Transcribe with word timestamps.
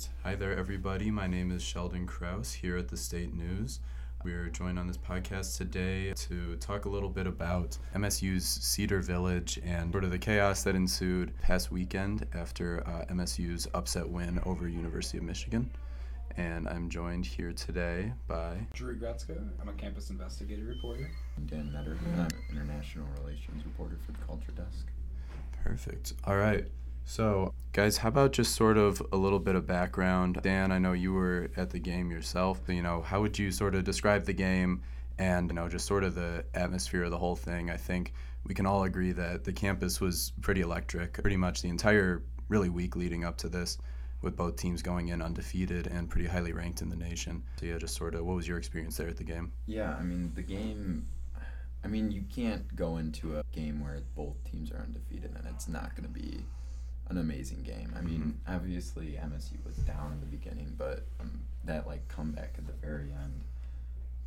right. 0.00 0.08
Hi 0.22 0.34
there, 0.34 0.56
everybody. 0.56 1.10
My 1.10 1.26
name 1.26 1.50
is 1.50 1.62
Sheldon 1.62 2.06
Kraus 2.06 2.52
here 2.52 2.76
at 2.76 2.88
the 2.88 2.96
State 2.96 3.34
News. 3.34 3.80
We're 4.24 4.48
joined 4.48 4.78
on 4.78 4.86
this 4.86 4.96
podcast 4.96 5.56
today 5.58 6.12
to 6.14 6.56
talk 6.56 6.84
a 6.84 6.88
little 6.88 7.08
bit 7.08 7.26
about 7.26 7.76
MSU's 7.94 8.44
Cedar 8.46 9.00
Village 9.00 9.58
and 9.64 9.92
sort 9.92 10.04
of 10.04 10.10
the 10.10 10.18
chaos 10.18 10.62
that 10.62 10.74
ensued 10.74 11.38
past 11.42 11.70
weekend 11.70 12.26
after 12.34 12.86
uh, 12.86 13.12
MSU's 13.12 13.68
upset 13.74 14.08
win 14.08 14.40
over 14.46 14.68
University 14.68 15.18
of 15.18 15.24
Michigan. 15.24 15.70
And 16.36 16.68
I'm 16.68 16.88
joined 16.88 17.26
here 17.26 17.52
today 17.52 18.12
by 18.26 18.56
Drew 18.72 18.98
Gretzka. 18.98 19.42
I'm 19.60 19.68
a 19.68 19.74
campus 19.74 20.10
investigative 20.10 20.66
reporter. 20.66 21.10
Dan 21.46 21.72
Metter, 21.72 21.98
I'm 22.14 22.20
an 22.20 22.28
international 22.50 23.06
relations 23.18 23.64
reporter 23.64 23.96
for 24.06 24.12
the 24.12 24.18
Culture 24.18 24.52
Desk. 24.52 24.86
Perfect. 25.62 26.14
All 26.24 26.36
right. 26.36 26.66
So, 27.10 27.54
guys, 27.72 27.96
how 27.96 28.08
about 28.10 28.30
just 28.30 28.54
sort 28.54 28.78
of 28.78 29.02
a 29.10 29.16
little 29.16 29.40
bit 29.40 29.56
of 29.56 29.66
background? 29.66 30.38
Dan, 30.44 30.70
I 30.70 30.78
know 30.78 30.92
you 30.92 31.12
were 31.12 31.50
at 31.56 31.70
the 31.70 31.80
game 31.80 32.08
yourself. 32.08 32.60
You 32.68 32.82
know, 32.82 33.02
how 33.02 33.20
would 33.20 33.36
you 33.36 33.50
sort 33.50 33.74
of 33.74 33.82
describe 33.82 34.26
the 34.26 34.32
game 34.32 34.82
and, 35.18 35.50
you 35.50 35.56
know, 35.56 35.68
just 35.68 35.86
sort 35.86 36.04
of 36.04 36.14
the 36.14 36.44
atmosphere 36.54 37.02
of 37.02 37.10
the 37.10 37.18
whole 37.18 37.34
thing? 37.34 37.68
I 37.68 37.76
think 37.76 38.12
we 38.44 38.54
can 38.54 38.64
all 38.64 38.84
agree 38.84 39.10
that 39.10 39.42
the 39.42 39.52
campus 39.52 40.00
was 40.00 40.30
pretty 40.40 40.60
electric, 40.60 41.14
pretty 41.14 41.36
much 41.36 41.62
the 41.62 41.68
entire 41.68 42.22
really 42.48 42.68
week 42.68 42.94
leading 42.94 43.24
up 43.24 43.36
to 43.38 43.48
this, 43.48 43.76
with 44.22 44.36
both 44.36 44.54
teams 44.54 44.80
going 44.80 45.08
in 45.08 45.20
undefeated 45.20 45.88
and 45.88 46.08
pretty 46.08 46.28
highly 46.28 46.52
ranked 46.52 46.80
in 46.80 46.88
the 46.88 46.94
nation. 46.94 47.42
So, 47.58 47.66
yeah, 47.66 47.78
just 47.78 47.96
sort 47.96 48.14
of 48.14 48.24
what 48.24 48.36
was 48.36 48.46
your 48.46 48.56
experience 48.56 48.96
there 48.96 49.08
at 49.08 49.16
the 49.16 49.24
game? 49.24 49.50
Yeah, 49.66 49.96
I 49.98 50.04
mean, 50.04 50.30
the 50.36 50.42
game. 50.42 51.08
I 51.82 51.88
mean, 51.88 52.12
you 52.12 52.22
can't 52.32 52.76
go 52.76 52.98
into 52.98 53.36
a 53.36 53.42
game 53.50 53.82
where 53.82 54.00
both 54.14 54.36
teams 54.48 54.70
are 54.70 54.78
undefeated 54.78 55.32
and 55.34 55.44
it's 55.48 55.66
not 55.66 55.96
going 55.96 56.04
to 56.06 56.20
be 56.20 56.44
an 57.10 57.18
amazing 57.18 57.62
game. 57.62 57.92
I 57.98 58.00
mean, 58.00 58.38
mm-hmm. 58.46 58.54
obviously 58.54 59.18
MSU 59.20 59.64
was 59.66 59.76
down 59.78 60.12
in 60.12 60.20
the 60.20 60.26
beginning, 60.26 60.74
but 60.78 61.04
um, 61.20 61.40
that 61.64 61.86
like 61.86 62.06
comeback 62.08 62.54
at 62.56 62.66
the 62.66 62.72
very 62.72 63.10
end, 63.10 63.42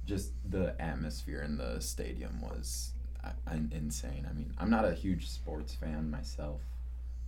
just 0.05 0.31
the 0.49 0.75
atmosphere 0.79 1.41
in 1.41 1.57
the 1.57 1.79
stadium 1.79 2.41
was 2.41 2.91
uh, 3.23 3.29
insane. 3.71 4.27
I 4.29 4.33
mean, 4.33 4.53
I'm 4.57 4.69
not 4.69 4.85
a 4.85 4.93
huge 4.93 5.29
sports 5.29 5.73
fan 5.73 6.11
myself, 6.11 6.61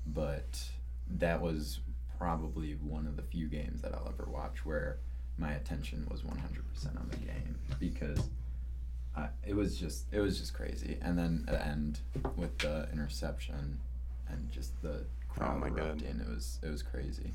but 0.06 0.62
that 1.10 1.42
was 1.42 1.80
probably 2.18 2.74
one 2.74 3.08
of 3.08 3.16
the 3.16 3.24
few 3.24 3.48
games 3.48 3.82
that 3.82 3.94
I'll 3.94 4.14
ever 4.14 4.30
watch 4.30 4.66
where 4.66 4.98
my 5.38 5.52
attention 5.54 6.08
was 6.10 6.22
100% 6.22 6.32
on 7.00 7.08
the 7.10 7.18
game 7.18 7.58
because 7.80 8.30
I, 9.16 9.28
it 9.46 9.56
was 9.56 9.78
just 9.78 10.06
it 10.12 10.20
was 10.20 10.38
just 10.40 10.54
crazy. 10.54 10.98
And 11.02 11.18
then 11.18 11.46
at 11.48 11.54
the 11.54 11.66
end 11.66 12.00
with 12.36 12.58
the 12.58 12.90
interception 12.92 13.80
and 14.30 14.52
just 14.52 14.82
the 14.82 15.06
oh 15.42 15.56
my 15.56 15.70
god, 15.70 16.02
in. 16.02 16.22
It 16.22 16.28
was 16.28 16.60
it 16.64 16.70
was 16.70 16.84
crazy. 16.84 17.32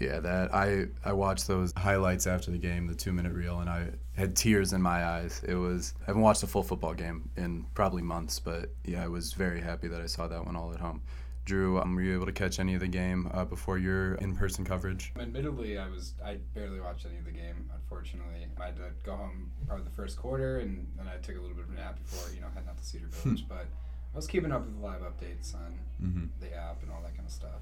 Yeah, 0.00 0.20
that 0.20 0.54
I 0.54 0.86
I 1.04 1.12
watched 1.12 1.46
those 1.46 1.72
highlights 1.76 2.26
after 2.26 2.50
the 2.50 2.58
game, 2.58 2.86
the 2.86 2.94
two 2.94 3.12
minute 3.12 3.32
reel, 3.32 3.60
and 3.60 3.68
I 3.68 3.88
had 4.16 4.34
tears 4.34 4.72
in 4.72 4.80
my 4.80 5.04
eyes. 5.04 5.42
It 5.46 5.54
was 5.54 5.94
I 6.02 6.06
haven't 6.06 6.22
watched 6.22 6.42
a 6.42 6.46
full 6.46 6.62
football 6.62 6.94
game 6.94 7.28
in 7.36 7.64
probably 7.74 8.02
months, 8.02 8.38
but 8.38 8.70
yeah, 8.84 9.04
I 9.04 9.08
was 9.08 9.32
very 9.32 9.60
happy 9.60 9.88
that 9.88 10.00
I 10.00 10.06
saw 10.06 10.28
that 10.28 10.44
one 10.44 10.56
all 10.56 10.72
at 10.72 10.80
home. 10.80 11.02
Drew, 11.44 11.80
um, 11.80 11.96
were 11.96 12.02
you 12.02 12.14
able 12.14 12.26
to 12.26 12.32
catch 12.32 12.60
any 12.60 12.74
of 12.74 12.80
the 12.80 12.88
game 12.88 13.28
uh, 13.34 13.44
before 13.44 13.76
your 13.76 14.14
in-person 14.14 14.64
coverage? 14.64 15.12
Admittedly, 15.18 15.76
I 15.76 15.88
was 15.88 16.14
I 16.24 16.36
barely 16.54 16.80
watched 16.80 17.04
any 17.04 17.18
of 17.18 17.24
the 17.24 17.32
game. 17.32 17.68
Unfortunately, 17.74 18.46
I 18.60 18.66
had 18.66 18.76
to 18.76 18.90
go 19.02 19.16
home 19.16 19.50
probably 19.66 19.84
the 19.84 19.90
first 19.90 20.16
quarter, 20.16 20.60
and 20.60 20.86
then 20.96 21.08
I 21.08 21.16
took 21.16 21.36
a 21.36 21.40
little 21.40 21.56
bit 21.56 21.64
of 21.64 21.72
a 21.72 21.74
nap 21.74 21.98
before 22.04 22.32
you 22.32 22.40
know 22.40 22.46
heading 22.54 22.68
out 22.68 22.78
to 22.78 22.84
Cedar 22.84 23.08
Village. 23.08 23.44
but 23.48 23.66
I 24.12 24.16
was 24.16 24.26
keeping 24.26 24.52
up 24.52 24.66
with 24.66 24.78
the 24.78 24.86
live 24.86 25.00
updates 25.00 25.54
on 25.54 25.78
mm-hmm. 26.02 26.24
the 26.40 26.54
app 26.54 26.82
and 26.82 26.90
all 26.90 27.00
that 27.02 27.14
kind 27.16 27.26
of 27.26 27.32
stuff. 27.32 27.60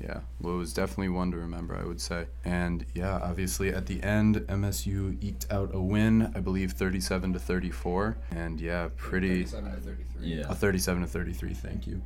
Yeah, 0.00 0.20
well, 0.40 0.54
it 0.54 0.58
was 0.58 0.72
definitely 0.72 1.10
one 1.10 1.30
to 1.32 1.36
remember, 1.36 1.76
I 1.76 1.84
would 1.84 2.00
say. 2.00 2.26
And 2.44 2.86
yeah, 2.94 3.18
obviously 3.22 3.68
at 3.68 3.84
the 3.86 4.02
end, 4.02 4.36
MSU 4.48 5.22
eked 5.22 5.46
out 5.50 5.74
a 5.74 5.80
win, 5.80 6.32
I 6.34 6.40
believe 6.40 6.72
37 6.72 7.34
to 7.34 7.38
34. 7.38 8.16
And 8.30 8.60
yeah, 8.60 8.88
pretty. 8.96 9.44
37 9.44 9.70
to 9.72 9.80
33. 9.80 10.26
Yeah. 10.26 10.44
A 10.48 10.54
37 10.54 11.02
to 11.02 11.08
33, 11.08 11.54
thank 11.54 11.86
you. 11.86 12.00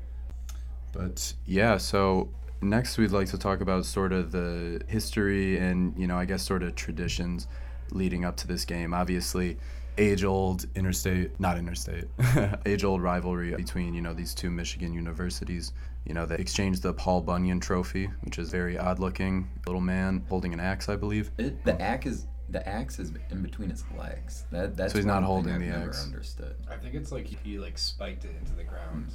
But 0.93 1.35
yeah, 1.47 1.77
so 1.77 2.31
next 2.61 2.99
we'd 2.99 3.13
like 3.13 3.29
to 3.29 3.39
talk 3.39 3.61
about 3.61 3.85
sort 3.85 4.13
of 4.13 4.33
the 4.33 4.83
history 4.89 5.59
and, 5.59 5.97
you 5.97 6.09
know, 6.09 6.17
I 6.17 6.25
guess 6.25 6.43
sort 6.43 6.65
of 6.65 6.75
traditions 6.75 7.47
leading 7.93 8.25
up 8.25 8.37
to 8.39 8.49
this 8.49 8.65
game. 8.65 8.93
Obviously, 8.93 9.57
age 9.99 10.25
old 10.25 10.67
interstate, 10.75 11.39
not 11.39 11.59
interstate, 11.59 12.05
age 12.67 12.85
old 12.85 13.03
rivalry 13.03 13.55
between, 13.55 13.95
you 13.95 14.01
know, 14.01 14.15
these 14.15 14.35
two 14.35 14.51
Michigan 14.51 14.93
universities. 14.93 15.73
You 16.05 16.15
know, 16.15 16.27
they 16.27 16.37
exchanged 16.37 16.83
the 16.83 16.93
Paul 16.93 17.23
Bunyan 17.23 17.61
trophy, 17.61 18.11
which 18.23 18.39
is 18.39 18.51
very 18.51 18.79
odd 18.79 18.99
looking. 18.99 19.49
Little 19.67 19.81
man 19.81 20.25
holding 20.29 20.53
an 20.53 20.61
axe, 20.61 20.89
I 20.89 20.97
believe. 20.97 21.31
It, 21.39 21.65
the 21.65 21.81
axe 21.81 22.07
is 22.07 22.27
the 22.51 22.67
axe 22.69 22.99
is 22.99 23.11
in 23.31 23.43
between 23.43 23.71
his 23.71 23.85
legs. 23.99 24.45
That 24.51 24.77
that's 24.77 24.93
so 24.93 24.99
he's 24.99 25.07
not 25.07 25.23
holding 25.23 25.59
the 25.59 25.75
I've 25.75 25.89
axe. 25.89 26.05
understood. 26.05 26.57
I 26.71 26.77
think 26.77 26.95
it's 26.95 27.11
like 27.11 27.27
he 27.27 27.59
like 27.59 27.79
spiked 27.79 28.25
it 28.25 28.33
into 28.39 28.53
the 28.55 28.65
ground. 28.65 29.13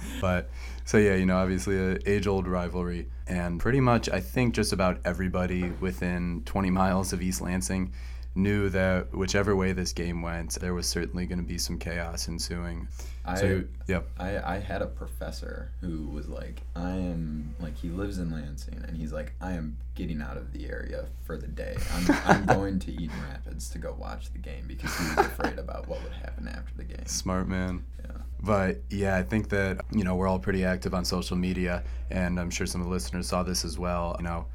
but 0.20 0.50
so 0.84 0.98
yeah, 0.98 1.14
you 1.14 1.26
know, 1.26 1.38
obviously 1.38 1.78
a 1.78 1.98
age 2.06 2.26
old 2.26 2.46
rivalry, 2.46 3.08
and 3.26 3.58
pretty 3.58 3.80
much 3.80 4.08
I 4.08 4.20
think 4.20 4.54
just 4.54 4.72
about 4.72 5.00
everybody 5.04 5.70
within 5.80 6.42
20 6.44 6.70
miles 6.70 7.12
of 7.12 7.22
East 7.22 7.40
Lansing 7.40 7.92
knew 8.38 8.68
that 8.70 9.14
whichever 9.14 9.54
way 9.54 9.72
this 9.72 9.92
game 9.92 10.22
went, 10.22 10.54
there 10.54 10.72
was 10.72 10.86
certainly 10.86 11.26
going 11.26 11.38
to 11.38 11.44
be 11.44 11.58
some 11.58 11.78
chaos 11.78 12.28
ensuing. 12.28 12.88
I, 13.24 13.34
so, 13.34 13.64
yep. 13.86 14.08
I, 14.18 14.38
I 14.54 14.58
had 14.58 14.80
a 14.80 14.86
professor 14.86 15.70
who 15.80 16.06
was 16.08 16.28
like, 16.28 16.62
I 16.74 16.92
am, 16.92 17.54
like, 17.60 17.76
he 17.76 17.90
lives 17.90 18.18
in 18.18 18.30
Lansing, 18.30 18.82
and 18.86 18.96
he's 18.96 19.12
like, 19.12 19.34
I 19.40 19.52
am 19.52 19.76
getting 19.94 20.22
out 20.22 20.38
of 20.38 20.52
the 20.52 20.66
area 20.70 21.06
for 21.24 21.36
the 21.36 21.46
day. 21.46 21.76
I'm, 21.92 22.16
I'm 22.24 22.46
going 22.56 22.78
to 22.80 22.92
Eaton 22.92 23.20
Rapids 23.28 23.68
to 23.70 23.78
go 23.78 23.94
watch 23.98 24.32
the 24.32 24.38
game 24.38 24.64
because 24.66 24.96
he 24.96 25.04
was 25.08 25.26
afraid 25.26 25.58
about 25.58 25.88
what 25.88 26.02
would 26.02 26.12
happen 26.12 26.48
after 26.48 26.72
the 26.76 26.84
game. 26.84 27.06
Smart 27.06 27.48
man. 27.48 27.84
Yeah. 28.02 28.12
But 28.40 28.80
yeah, 28.88 29.16
I 29.16 29.24
think 29.24 29.50
that, 29.50 29.84
you 29.92 30.04
know, 30.04 30.14
we're 30.14 30.28
all 30.28 30.38
pretty 30.38 30.64
active 30.64 30.94
on 30.94 31.04
social 31.04 31.36
media, 31.36 31.82
and 32.10 32.40
I'm 32.40 32.50
sure 32.50 32.66
some 32.66 32.80
of 32.80 32.86
the 32.86 32.92
listeners 32.92 33.26
saw 33.26 33.42
this 33.42 33.64
as 33.64 33.78
well. 33.78 34.16
You 34.18 34.24
know, 34.24 34.46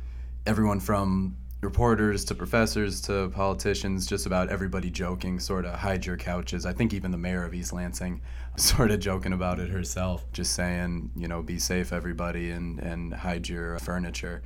everyone 0.46 0.80
from 0.80 1.36
reporters 1.64 2.26
to 2.26 2.36
professors 2.36 3.02
to 3.02 3.30
politicians, 3.30 4.06
just 4.06 4.26
about 4.26 4.50
everybody 4.50 4.90
joking, 4.90 5.40
sort 5.40 5.66
of 5.66 5.74
hide 5.76 6.06
your 6.06 6.18
couches. 6.18 6.66
I 6.66 6.74
think 6.74 6.94
even 6.94 7.12
the 7.12 7.18
mayor 7.18 7.44
of 7.46 7.54
East 7.54 7.74
Lansing 7.74 8.22
sort 8.58 8.92
of 8.92 9.00
joking 9.00 9.34
about 9.34 9.60
it 9.60 9.70
herself, 9.70 10.26
just 10.32 10.54
saying, 10.54 11.12
you 11.16 11.28
know, 11.28 11.42
be 11.42 11.60
safe, 11.60 11.94
everybody, 11.94 12.52
and, 12.52 12.80
and 12.80 13.14
hide 13.14 13.48
your 13.48 13.80
furniture. 13.80 14.42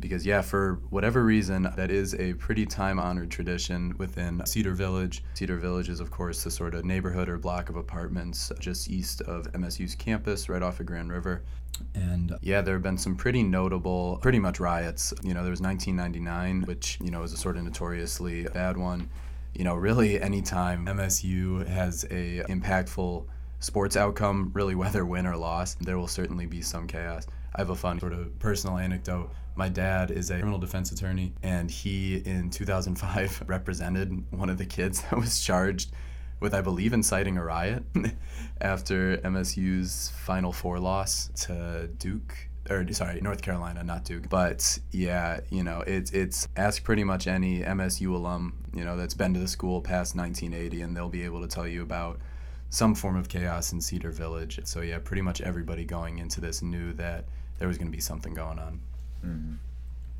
Because, 0.00 0.24
yeah, 0.24 0.42
for 0.42 0.80
whatever 0.90 1.24
reason, 1.24 1.68
that 1.76 1.90
is 1.90 2.14
a 2.14 2.34
pretty 2.34 2.66
time 2.66 2.98
honored 2.98 3.30
tradition 3.30 3.94
within 3.98 4.44
Cedar 4.46 4.72
Village. 4.72 5.24
Cedar 5.34 5.56
Village 5.56 5.88
is, 5.88 6.00
of 6.00 6.10
course, 6.10 6.44
the 6.44 6.50
sort 6.50 6.74
of 6.74 6.84
neighborhood 6.84 7.28
or 7.28 7.38
block 7.38 7.68
of 7.68 7.76
apartments 7.76 8.52
just 8.58 8.90
east 8.90 9.20
of 9.22 9.50
MSU's 9.52 9.94
campus, 9.94 10.48
right 10.48 10.62
off 10.62 10.80
of 10.80 10.86
Grand 10.86 11.10
River. 11.12 11.42
And 11.94 12.36
yeah, 12.42 12.60
there 12.60 12.74
have 12.74 12.82
been 12.82 12.98
some 12.98 13.16
pretty 13.16 13.42
notable, 13.42 14.18
pretty 14.22 14.38
much 14.38 14.60
riots. 14.60 15.12
You 15.22 15.34
know, 15.34 15.42
there 15.42 15.50
was 15.50 15.60
1999, 15.60 16.62
which, 16.62 16.98
you 17.02 17.10
know, 17.10 17.22
is 17.22 17.32
a 17.32 17.36
sort 17.36 17.56
of 17.56 17.64
notoriously 17.64 18.44
bad 18.44 18.76
one. 18.76 19.08
You 19.54 19.64
know, 19.64 19.74
really 19.74 20.20
anytime 20.20 20.86
MSU 20.86 21.66
has 21.66 22.04
a 22.04 22.44
impactful 22.48 23.26
sports 23.60 23.96
outcome, 23.96 24.50
really 24.54 24.74
whether 24.76 25.04
win 25.04 25.26
or 25.26 25.36
loss, 25.36 25.74
there 25.74 25.98
will 25.98 26.08
certainly 26.08 26.46
be 26.46 26.62
some 26.62 26.86
chaos. 26.86 27.26
I 27.54 27.60
have 27.60 27.70
a 27.70 27.76
fun 27.76 27.98
sort 27.98 28.12
of 28.12 28.38
personal 28.38 28.78
anecdote. 28.78 29.30
My 29.58 29.68
dad 29.68 30.12
is 30.12 30.30
a 30.30 30.34
criminal 30.34 30.60
defense 30.60 30.92
attorney, 30.92 31.32
and 31.42 31.68
he 31.68 32.18
in 32.18 32.48
2005 32.48 33.42
represented 33.48 34.24
one 34.30 34.50
of 34.50 34.56
the 34.56 34.64
kids 34.64 35.02
that 35.10 35.18
was 35.18 35.40
charged 35.40 35.90
with, 36.38 36.54
I 36.54 36.60
believe, 36.60 36.92
inciting 36.92 37.36
a 37.36 37.42
riot 37.42 37.82
after 38.60 39.16
MSU's 39.16 40.10
Final 40.10 40.52
Four 40.52 40.78
loss 40.78 41.30
to 41.46 41.88
Duke. 41.98 42.36
Or 42.70 42.86
sorry, 42.92 43.20
North 43.20 43.42
Carolina, 43.42 43.82
not 43.82 44.04
Duke. 44.04 44.28
But 44.28 44.78
yeah, 44.92 45.40
you 45.50 45.64
know, 45.64 45.80
it's 45.88 46.12
it's 46.12 46.46
ask 46.56 46.84
pretty 46.84 47.02
much 47.02 47.26
any 47.26 47.62
MSU 47.62 48.14
alum, 48.14 48.62
you 48.72 48.84
know, 48.84 48.96
that's 48.96 49.14
been 49.14 49.34
to 49.34 49.40
the 49.40 49.48
school 49.48 49.80
past 49.80 50.14
1980, 50.14 50.82
and 50.82 50.96
they'll 50.96 51.08
be 51.08 51.24
able 51.24 51.40
to 51.40 51.48
tell 51.48 51.66
you 51.66 51.82
about 51.82 52.20
some 52.70 52.94
form 52.94 53.16
of 53.16 53.28
chaos 53.28 53.72
in 53.72 53.80
Cedar 53.80 54.12
Village. 54.12 54.60
So 54.62 54.82
yeah, 54.82 55.00
pretty 55.02 55.22
much 55.22 55.40
everybody 55.40 55.84
going 55.84 56.18
into 56.18 56.40
this 56.40 56.62
knew 56.62 56.92
that 56.92 57.24
there 57.58 57.66
was 57.66 57.76
going 57.76 57.88
to 57.90 57.96
be 57.96 58.00
something 58.00 58.34
going 58.34 58.60
on. 58.60 58.80
Mm-hmm. 59.24 59.54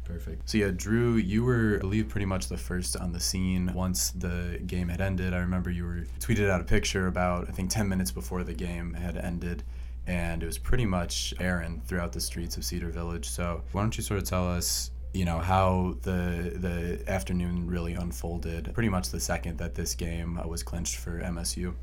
Perfect. 0.08 0.48
So 0.48 0.56
yeah, 0.56 0.70
Drew, 0.74 1.16
you 1.16 1.44
were, 1.44 1.76
I 1.76 1.80
believe, 1.80 2.08
pretty 2.08 2.24
much 2.24 2.48
the 2.48 2.56
first 2.56 2.96
on 2.96 3.12
the 3.12 3.20
scene 3.20 3.70
once 3.74 4.10
the 4.12 4.58
game 4.66 4.88
had 4.88 5.02
ended. 5.02 5.34
I 5.34 5.38
remember 5.38 5.70
you 5.70 5.84
were 5.84 6.06
tweeted 6.18 6.48
out 6.48 6.62
a 6.62 6.64
picture 6.64 7.08
about 7.08 7.46
I 7.46 7.52
think 7.52 7.68
10 7.68 7.86
minutes 7.86 8.10
before 8.10 8.42
the 8.42 8.54
game 8.54 8.94
had 8.94 9.18
ended, 9.18 9.64
and 10.06 10.42
it 10.42 10.46
was 10.46 10.56
pretty 10.56 10.86
much 10.86 11.34
Aaron 11.38 11.82
throughout 11.84 12.12
the 12.12 12.22
streets 12.22 12.56
of 12.56 12.64
Cedar 12.64 12.88
Village. 12.88 13.28
So 13.28 13.62
why 13.72 13.82
don't 13.82 13.94
you 13.98 14.02
sort 14.02 14.18
of 14.18 14.26
tell 14.26 14.48
us, 14.50 14.92
you 15.12 15.26
know, 15.26 15.38
how 15.38 15.96
the 16.02 16.54
the 16.56 17.04
afternoon 17.06 17.66
really 17.66 17.92
unfolded? 17.92 18.72
Pretty 18.72 18.88
much 18.88 19.10
the 19.10 19.20
second 19.20 19.58
that 19.58 19.74
this 19.74 19.94
game 19.94 20.40
was 20.48 20.62
clinched 20.62 20.96
for 20.96 21.20
MSU. 21.20 21.74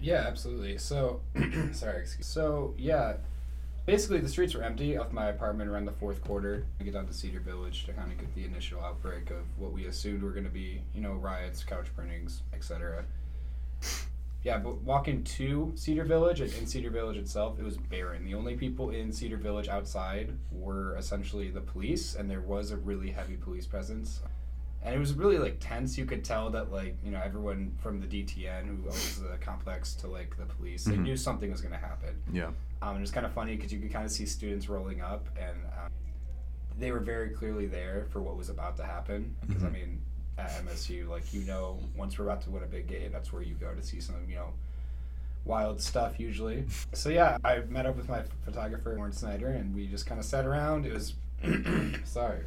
Yeah, 0.00 0.24
absolutely. 0.26 0.78
So, 0.78 1.20
sorry, 1.72 2.00
excuse. 2.00 2.26
So 2.26 2.74
yeah 2.78 3.16
basically 3.86 4.18
the 4.18 4.28
streets 4.28 4.54
were 4.54 4.62
empty 4.62 4.96
of 4.96 5.12
my 5.12 5.26
apartment 5.28 5.70
around 5.70 5.84
the 5.84 5.92
fourth 5.92 6.22
quarter. 6.24 6.66
I 6.78 6.84
get 6.84 6.94
down 6.94 7.06
to 7.06 7.12
Cedar 7.12 7.40
Village 7.40 7.86
to 7.86 7.92
kind 7.92 8.10
of 8.10 8.18
get 8.18 8.34
the 8.34 8.44
initial 8.44 8.80
outbreak 8.80 9.30
of 9.30 9.42
what 9.58 9.72
we 9.72 9.86
assumed 9.86 10.22
were 10.22 10.30
going 10.30 10.44
to 10.44 10.50
be, 10.50 10.82
you 10.94 11.00
know, 11.00 11.14
riots, 11.14 11.64
couch 11.64 11.86
burnings, 11.96 12.42
etc. 12.52 13.04
Yeah, 14.42 14.56
but 14.56 14.80
walking 14.82 15.22
to 15.24 15.72
Cedar 15.74 16.04
Village 16.04 16.40
and 16.40 16.52
in 16.54 16.66
Cedar 16.66 16.90
Village 16.90 17.18
itself, 17.18 17.58
it 17.58 17.64
was 17.64 17.76
barren. 17.76 18.24
The 18.24 18.34
only 18.34 18.56
people 18.56 18.90
in 18.90 19.12
Cedar 19.12 19.36
Village 19.36 19.68
outside 19.68 20.32
were 20.50 20.96
essentially 20.96 21.50
the 21.50 21.60
police, 21.60 22.14
and 22.14 22.30
there 22.30 22.40
was 22.40 22.70
a 22.70 22.78
really 22.78 23.10
heavy 23.10 23.36
police 23.36 23.66
presence. 23.66 24.20
And 24.82 24.94
it 24.94 24.98
was 24.98 25.12
really 25.12 25.38
like 25.38 25.58
tense. 25.60 25.98
You 25.98 26.06
could 26.06 26.24
tell 26.24 26.48
that 26.50 26.72
like 26.72 26.96
you 27.04 27.10
know 27.10 27.20
everyone 27.22 27.72
from 27.82 28.00
the 28.00 28.06
DTN 28.06 28.66
who 28.66 28.86
owns 28.88 29.20
the 29.20 29.36
complex 29.40 29.94
to 29.96 30.06
like 30.08 30.36
the 30.38 30.46
police, 30.46 30.84
they 30.84 30.94
Mhm. 30.96 31.02
knew 31.02 31.16
something 31.16 31.50
was 31.50 31.60
going 31.60 31.72
to 31.74 31.78
happen. 31.78 32.14
Yeah. 32.32 32.50
Um, 32.82 32.96
it 32.96 33.00
was 33.00 33.10
kind 33.10 33.26
of 33.26 33.32
funny 33.32 33.56
because 33.56 33.72
you 33.72 33.78
could 33.78 33.92
kind 33.92 34.06
of 34.06 34.10
see 34.10 34.24
students 34.24 34.68
rolling 34.70 35.02
up, 35.02 35.26
and 35.38 35.56
um, 35.78 35.90
they 36.78 36.92
were 36.92 37.00
very 37.00 37.28
clearly 37.28 37.66
there 37.66 38.06
for 38.10 38.22
what 38.22 38.36
was 38.38 38.48
about 38.48 38.78
to 38.78 38.84
happen. 38.84 39.36
Because 39.46 39.64
I 39.64 39.68
Mhm. 39.68 39.72
mean, 39.72 40.00
at 40.38 40.50
MSU, 40.64 41.06
like 41.10 41.34
you 41.34 41.42
know, 41.42 41.78
once 41.94 42.18
we're 42.18 42.24
about 42.24 42.40
to 42.42 42.50
win 42.50 42.62
a 42.62 42.66
big 42.66 42.86
game, 42.86 43.12
that's 43.12 43.32
where 43.34 43.42
you 43.42 43.54
go 43.56 43.74
to 43.74 43.82
see 43.82 44.00
some, 44.00 44.16
you 44.26 44.36
know, 44.36 44.54
wild 45.44 45.82
stuff 45.82 46.18
usually. 46.18 46.64
So 46.94 47.10
yeah, 47.10 47.36
I 47.44 47.58
met 47.68 47.84
up 47.84 47.96
with 47.96 48.08
my 48.08 48.22
photographer 48.46 48.94
Warren 48.96 49.12
Snyder, 49.12 49.48
and 49.48 49.74
we 49.74 49.86
just 49.88 50.06
kind 50.06 50.18
of 50.18 50.24
sat 50.24 50.46
around. 50.46 50.86
It 50.86 50.94
was, 50.94 51.14
sorry, 52.04 52.40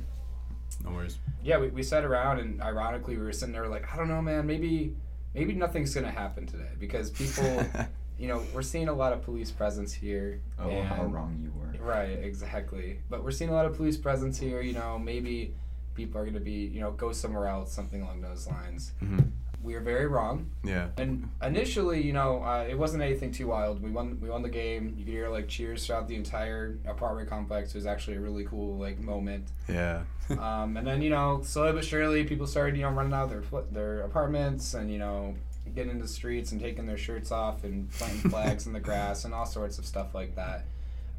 No 0.84 0.92
worries. 0.92 1.18
yeah, 1.44 1.58
we, 1.58 1.68
we 1.70 1.84
sat 1.84 2.04
around, 2.04 2.40
and 2.40 2.62
ironically, 2.62 3.18
we 3.18 3.24
were 3.24 3.34
sitting 3.34 3.54
there 3.54 3.68
like, 3.68 3.92
I 3.92 3.98
don't 3.98 4.08
know, 4.08 4.22
man, 4.22 4.46
maybe 4.48 4.96
maybe 5.34 5.54
nothing's 5.54 5.94
gonna 5.94 6.12
happen 6.12 6.46
today 6.46 6.72
because 6.80 7.10
people. 7.12 7.66
you 8.20 8.28
know, 8.28 8.44
we're 8.54 8.62
seeing 8.62 8.88
a 8.90 8.94
lot 8.94 9.12
of 9.12 9.24
police 9.24 9.50
presence 9.52 9.92
here. 9.92 10.40
Oh, 10.60 10.82
how 10.84 11.04
wrong 11.06 11.40
you 11.42 11.52
were. 11.60 11.84
Right, 11.84 12.12
exactly. 12.12 13.00
But 13.10 13.24
we're 13.24 13.32
seeing 13.32 13.50
a 13.50 13.54
lot 13.54 13.66
of 13.66 13.76
police 13.76 13.98
presence 13.98 14.38
here. 14.38 14.62
You 14.62 14.74
know, 14.74 15.00
maybe 15.00 15.56
people 15.96 16.22
are 16.22 16.24
going 16.24 16.36
to 16.36 16.40
be, 16.40 16.52
you 16.74 16.80
know, 16.80 16.92
go 16.92 17.12
somewhere 17.12 17.48
else, 17.48 17.74
something 17.74 18.02
along 18.04 18.22
those 18.22 18.48
lines. 18.48 18.94
hmm 19.00 19.20
We 19.64 19.74
were 19.74 19.80
very 19.80 20.08
wrong. 20.08 20.50
Yeah. 20.64 20.90
And 20.98 21.30
initially, 21.42 22.02
you 22.02 22.14
know, 22.14 22.44
uh, 22.44 22.66
it 22.70 22.78
wasn't 22.78 23.04
anything 23.04 23.32
too 23.32 23.48
wild. 23.48 23.82
We 23.82 23.92
won. 23.92 24.20
We 24.22 24.30
won 24.30 24.42
the 24.42 24.50
game. 24.50 24.94
You 24.98 25.06
could 25.06 25.14
hear 25.14 25.30
like 25.30 25.48
cheers 25.48 25.86
throughout 25.86 26.08
the 26.08 26.16
entire 26.16 26.78
apartment 26.86 27.30
complex. 27.30 27.70
It 27.70 27.78
was 27.78 27.86
actually 27.86 28.18
a 28.18 28.20
really 28.20 28.44
cool 28.44 28.78
like 28.78 29.00
moment. 29.00 29.48
Yeah. 29.68 30.04
Um, 30.40 30.78
and 30.78 30.88
then 30.88 31.02
you 31.02 31.10
know, 31.10 31.42
slowly 31.44 31.74
but 31.74 31.84
surely, 31.84 32.24
people 32.24 32.48
started 32.48 32.78
you 32.78 32.84
know 32.84 32.92
running 32.92 33.14
out 33.14 33.26
of 33.26 33.30
their 33.30 33.62
their 33.72 34.02
apartments 34.02 34.74
and 34.74 34.90
you 34.90 34.98
know 34.98 35.36
getting 35.76 35.92
into 35.92 36.04
the 36.04 36.10
streets 36.10 36.52
and 36.52 36.62
taking 36.62 36.86
their 36.86 36.98
shirts 36.98 37.32
off 37.32 37.64
and 37.64 37.92
planting 37.92 38.32
flags 38.32 38.66
in 38.66 38.74
the 38.74 38.80
grass 38.88 39.26
and 39.26 39.34
all 39.34 39.46
sorts 39.46 39.78
of 39.78 39.86
stuff 39.86 40.16
like 40.16 40.36
that. 40.36 40.66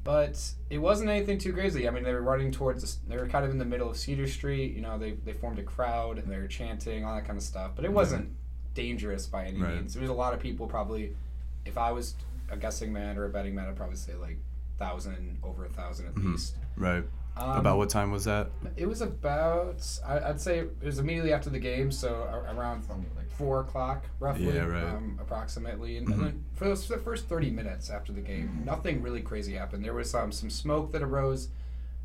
But 0.05 0.39
it 0.69 0.79
wasn't 0.79 1.09
anything 1.11 1.39
too 1.39 1.53
crazy. 1.55 1.89
I 1.89 1.91
mean, 1.91 2.05
they 2.05 2.13
were 2.13 2.21
running 2.23 2.53
towards. 2.53 2.83
The, 3.01 3.09
they 3.09 3.17
were 3.17 3.27
kind 3.27 3.45
of 3.45 3.51
in 3.51 3.59
the 3.59 3.65
middle 3.65 3.89
of 3.89 3.97
Cedar 3.97 4.27
Street. 4.29 4.75
You 4.75 4.83
know, 4.83 4.99
they 4.99 5.13
they 5.25 5.33
formed 5.33 5.59
a 5.59 5.63
crowd 5.63 6.19
and 6.19 6.31
they 6.31 6.37
were 6.37 6.47
chanting 6.47 7.05
all 7.05 7.15
that 7.15 7.25
kind 7.25 7.39
of 7.39 7.43
stuff. 7.43 7.73
But 7.75 7.85
it 7.87 7.93
wasn't 7.93 8.29
dangerous 8.75 9.27
by 9.27 9.47
any 9.47 9.61
Right. 9.61 9.75
means. 9.77 9.95
There 9.95 10.03
was 10.03 10.11
a 10.11 10.15
lot 10.15 10.35
of 10.35 10.41
people 10.41 10.67
probably. 10.67 11.17
If 11.65 11.79
I 11.79 11.93
was 11.93 12.15
a 12.51 12.57
guessing 12.59 12.93
man 12.93 13.17
or 13.17 13.25
a 13.25 13.31
betting 13.31 13.55
man, 13.55 13.67
I'd 13.69 13.77
probably 13.77 13.97
say 13.97 14.15
like 14.15 14.37
thousand 14.79 15.39
over 15.43 15.65
a 15.65 15.69
thousand 15.71 16.09
at 16.09 16.15
Mhm. 16.17 16.33
least. 16.33 16.57
right. 16.77 17.05
Um, 17.37 17.59
About 17.59 17.79
what 17.79 17.91
time 17.91 18.13
was 18.13 18.25
that? 18.25 18.51
it 18.77 18.87
was 18.87 19.01
about 19.01 19.85
I, 20.07 20.21
I'd 20.21 20.41
say 20.41 20.61
it 20.61 20.83
was 20.85 20.99
immediately 21.01 21.33
after 21.33 21.51
the 21.51 21.59
game, 21.59 21.91
so 21.91 22.15
around 22.49 22.83
From 22.83 23.05
like 23.17 23.29
four 23.33 23.61
o'clock 23.63 24.05
roughly, 24.21 24.55
Yeah, 24.55 24.67
right. 24.67 24.85
um, 24.85 25.19
approximately. 25.21 25.97
And, 25.97 26.07
Mhm. 26.09 26.13
and 26.13 26.23
then 26.23 26.45
for 26.55 26.67
those 26.67 26.87
for 26.87 26.95
the 26.97 27.03
first 27.03 27.27
thirty 27.27 27.51
minutes 27.51 27.91
after 27.91 28.13
the 28.13 28.21
game, 28.21 28.63
nothing 28.65 29.03
really 29.03 29.21
crazy 29.21 29.55
happened. 29.55 29.85
There 29.85 29.95
was 29.95 30.15
um, 30.15 30.31
some 30.31 30.49
smoke 30.51 30.93
that 30.93 31.03
arose. 31.03 31.49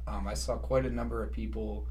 Um, 0.07 0.27
I 0.27 0.33
saw 0.33 0.55
quite 0.57 0.85
a 0.87 0.89
number 0.89 1.21
of 1.21 1.31
people 1.31 1.85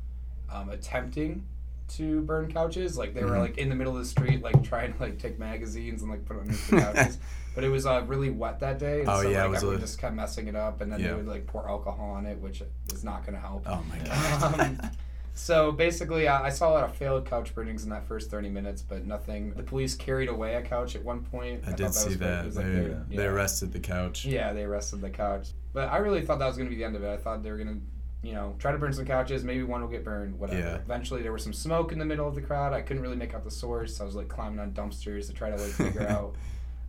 um, 0.50 0.70
attempting 0.70 1.44
to 1.88 2.20
burn 2.22 2.52
couches. 2.52 2.96
Like 2.98 3.14
they 3.14 3.24
were 3.24 3.32
Mhm. 3.32 3.40
like 3.40 3.58
in 3.58 3.68
the 3.68 3.74
middle 3.74 3.94
of 3.96 3.98
the 4.02 4.08
street, 4.08 4.42
like 4.42 4.62
trying 4.62 4.92
to 4.94 5.00
like 5.02 5.18
take 5.18 5.38
magazines 5.38 6.02
and 6.02 6.10
like 6.10 6.24
put 6.24 6.38
on 6.38 6.46
the 6.48 6.54
couches. 6.94 7.18
But 7.54 7.64
it 7.64 7.70
was 7.70 7.86
uh, 7.86 8.04
really 8.06 8.30
wet 8.30 8.60
that 8.60 8.78
day, 8.78 9.00
and 9.00 9.08
Oh, 9.08 9.22
so 9.22 9.28
yeah, 9.28 9.42
like 9.42 9.50
was 9.50 9.56
everyone 9.58 9.76
a- 9.78 9.80
just 9.80 9.98
kept 9.98 10.14
messing 10.14 10.46
it 10.48 10.54
up, 10.54 10.80
and 10.80 10.92
then 10.92 11.00
Yeah. 11.00 11.08
they 11.08 11.14
would 11.14 11.26
like 11.26 11.46
pour 11.46 11.68
alcohol 11.68 12.10
on 12.10 12.26
it, 12.26 12.38
which 12.40 12.62
is 12.92 13.02
not 13.04 13.22
going 13.22 13.34
to 13.34 13.40
help. 13.40 13.64
Oh 13.66 13.82
my 13.88 13.98
god. 14.04 14.60
Um, 14.60 14.90
so 15.34 15.72
basically, 15.72 16.28
I 16.28 16.46
I 16.46 16.48
saw 16.50 16.70
a 16.70 16.74
lot 16.74 16.84
of 16.84 16.94
failed 16.96 17.24
couch 17.26 17.54
burnings 17.54 17.84
in 17.84 17.90
that 17.90 18.04
first 18.06 18.30
30 18.30 18.48
minutes, 18.48 18.82
but 18.82 19.06
nothing. 19.06 19.52
The 19.54 19.62
police 19.62 19.94
carried 19.96 20.28
away 20.28 20.54
a 20.54 20.62
couch 20.62 20.94
at 20.94 21.02
one 21.04 21.22
point. 21.24 21.62
I 21.64 21.68
thought 21.70 21.76
did 21.76 21.94
see 21.94 22.14
that. 22.14 22.44
was 22.46 22.56
like 22.56 22.66
they, 22.66 22.72
they- 23.10 23.16
they 23.16 23.26
arrested 23.26 23.72
the 23.72 23.80
couch. 23.80 24.24
Yeah, 24.24 24.52
they 24.52 24.62
arrested 24.64 25.00
the 25.00 25.10
couch. 25.10 25.48
But 25.72 25.90
I 25.92 25.98
really 25.98 26.22
thought 26.22 26.38
that 26.40 26.46
was 26.46 26.56
going 26.56 26.68
to 26.68 26.74
be 26.74 26.78
the 26.80 26.84
end 26.84 26.96
of 26.96 27.02
it. 27.02 27.08
I 27.12 27.16
thought 27.16 27.42
they 27.42 27.50
were 27.50 27.56
going 27.58 27.68
to, 27.68 27.80
you 28.22 28.32
know, 28.32 28.54
try 28.58 28.72
to 28.72 28.78
burn 28.78 28.92
some 28.92 29.04
couches. 29.06 29.44
Maybe 29.44 29.62
one 29.62 29.80
will 29.80 29.88
get 29.88 30.04
burned, 30.04 30.38
whatever. 30.38 30.58
Yeah. 30.60 30.74
Eventually, 30.76 31.22
there 31.22 31.32
was 31.32 31.42
some 31.42 31.52
smoke 31.52 31.92
in 31.92 31.98
the 31.98 32.04
middle 32.04 32.26
of 32.26 32.34
the 32.34 32.40
crowd. 32.42 32.72
I 32.72 32.80
couldn't 32.82 33.02
really 33.02 33.16
make 33.16 33.34
out 33.34 33.44
the 33.44 33.50
source. 33.50 34.00
I 34.00 34.04
was 34.04 34.14
like 34.16 34.28
climbing 34.28 34.58
on 34.58 34.72
dumpsters 34.72 35.26
to 35.28 35.32
try 35.32 35.50
to 35.50 35.56
like 35.56 35.70
figure 35.72 36.06
out 36.08 36.34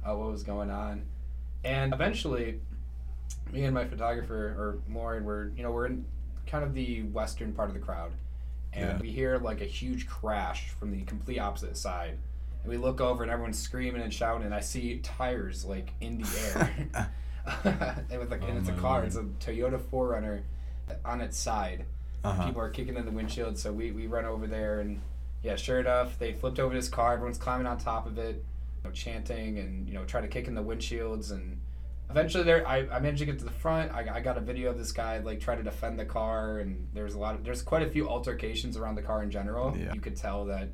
uh, 0.06 0.16
what 0.16 0.32
was 0.32 0.44
going 0.44 0.72
on. 0.72 1.04
And 1.64 1.94
eventually, 1.94 2.60
me 3.52 3.64
and 3.66 3.74
my 3.74 3.86
photographer 3.86 4.36
or 4.36 4.80
Lauren 4.92 5.24
were, 5.24 5.52
you 5.56 5.62
know, 5.64 5.72
we're 5.72 5.86
in 5.88 6.06
kind 6.48 6.64
of 6.64 6.74
the 6.74 7.04
western 7.04 7.54
part 7.54 7.68
of 7.70 7.76
the 7.76 7.80
crowd, 7.82 8.12
and 8.74 8.90
Yeah. 8.90 8.98
we 9.00 9.12
hear 9.12 9.38
like 9.38 9.62
a 9.62 9.66
huge 9.66 10.08
crash 10.08 10.70
from 10.70 10.90
the 10.92 11.02
complete 11.04 11.38
opposite 11.38 11.78
side. 11.78 12.18
And 12.64 12.72
we 12.72 12.78
look 12.78 13.00
over 13.02 13.22
and 13.24 13.32
everyone's 13.32 13.60
screaming 13.60 14.02
and 14.02 14.12
shouting, 14.14 14.46
and 14.46 14.56
I 14.56 14.62
see 14.62 14.98
tires 15.04 15.64
like 15.64 15.92
in 16.02 16.20
the 16.22 16.28
air. 16.56 17.12
and 18.10 18.20
with 18.20 18.32
like, 18.32 18.42
and 18.44 18.54
Oh 18.54 18.58
it's 18.58 18.70
a 18.70 18.74
car. 18.74 18.94
Lord. 19.00 19.06
It's 19.06 19.16
a 19.16 19.24
Toyota 19.24 19.80
4Runner 19.80 20.42
on 21.06 21.22
its 21.22 21.38
side. 21.38 21.86
Uh-huh. 22.24 22.46
People 22.48 22.62
are 22.62 22.70
kicking 22.70 22.98
in 22.98 23.06
the 23.06 23.12
windshield, 23.12 23.58
so 23.58 23.72
we, 23.72 23.92
we 23.92 24.08
run 24.08 24.26
over 24.26 24.46
there, 24.48 24.82
and 24.82 25.00
yeah, 25.42 25.56
sure 25.56 25.80
enough, 25.80 26.20
they 26.20 26.34
flipped 26.34 26.60
over 26.60 26.74
this 26.74 26.90
car. 26.90 27.14
Everyone's 27.14 27.38
climbing 27.38 27.66
on 27.68 27.78
top 27.78 28.06
of 28.06 28.18
it, 28.18 28.36
you 28.36 28.84
know, 28.84 28.92
chanting 28.92 29.58
and 29.60 29.88
you 29.88 29.94
know 29.94 30.04
trying 30.06 30.24
to 30.24 30.30
kick 30.30 30.48
in 30.48 30.54
the 30.56 30.64
windshields, 30.64 31.32
and 31.32 31.60
eventually 32.10 32.44
there 32.44 32.68
I, 32.68 32.80
I 32.92 33.00
managed 33.00 33.20
to 33.20 33.26
get 33.26 33.40
to 33.40 33.46
the 33.46 33.52
front. 33.52 33.94
I, 33.94 34.16
I 34.16 34.20
got 34.20 34.38
a 34.38 34.42
video 34.42 34.70
of 34.70 34.78
this 34.78 34.92
guy 34.92 35.20
like 35.20 35.40
trying 35.40 35.58
to 35.60 35.64
defend 35.64 35.98
the 35.98 36.06
car, 36.06 36.60
and 36.60 36.88
there's 36.94 37.14
a 37.14 37.20
lot 37.20 37.36
of 37.36 37.44
there's 37.46 37.62
quite 37.62 37.84
a 37.84 37.90
few 37.90 38.10
altercations 38.10 38.76
around 38.76 38.96
the 38.96 39.02
car 39.02 39.24
in 39.24 39.32
general. 39.32 39.78
Yeah. 39.78 39.94
You 39.94 40.02
could 40.02 40.18
tell 40.18 40.44
that 40.46 40.70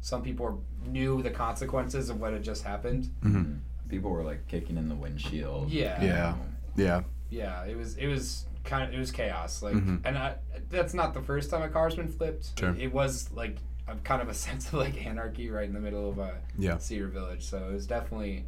some 0.00 0.22
people 0.22 0.64
knew 0.86 1.22
the 1.22 1.30
consequences 1.30 2.10
of 2.10 2.18
what 2.18 2.32
had 2.32 2.42
just 2.42 2.64
happened. 2.64 3.10
Mhm. 3.22 3.60
people 3.88 4.10
were 4.10 4.22
like 4.24 4.46
kicking 4.48 4.76
in 4.76 4.88
the 4.88 4.94
windshield. 4.94 5.70
Yeah. 5.70 6.02
Yeah. 6.02 6.34
Yeah. 6.76 7.02
Yeah, 7.28 7.64
it 7.64 7.76
was 7.76 7.96
it 7.96 8.06
was 8.08 8.46
kind 8.64 8.88
of 8.88 8.94
it 8.94 8.98
was 8.98 9.10
chaos. 9.10 9.62
Like, 9.62 9.74
Mhm. 9.74 10.00
and 10.04 10.18
I, 10.18 10.36
that's 10.68 10.94
not 10.94 11.14
the 11.14 11.22
first 11.22 11.50
time 11.50 11.62
a 11.62 11.68
car's 11.68 11.94
been 11.96 12.08
flipped. 12.08 12.58
Sure. 12.58 12.74
It, 12.76 12.92
was 12.92 13.30
like 13.32 13.56
a 13.88 13.94
kind 13.96 14.20
of 14.22 14.28
a 14.28 14.34
sense 14.46 14.68
of 14.68 14.74
like 14.74 15.04
anarchy 15.06 15.50
right 15.50 15.64
in 15.66 15.72
the 15.74 15.80
middle 15.80 16.08
of 16.08 16.18
a 16.18 16.34
Yeah. 16.58 16.78
Cedar 16.78 17.08
Village. 17.08 17.44
So 17.44 17.58
it 17.68 17.72
was 17.72 17.86
definitely 17.86 18.44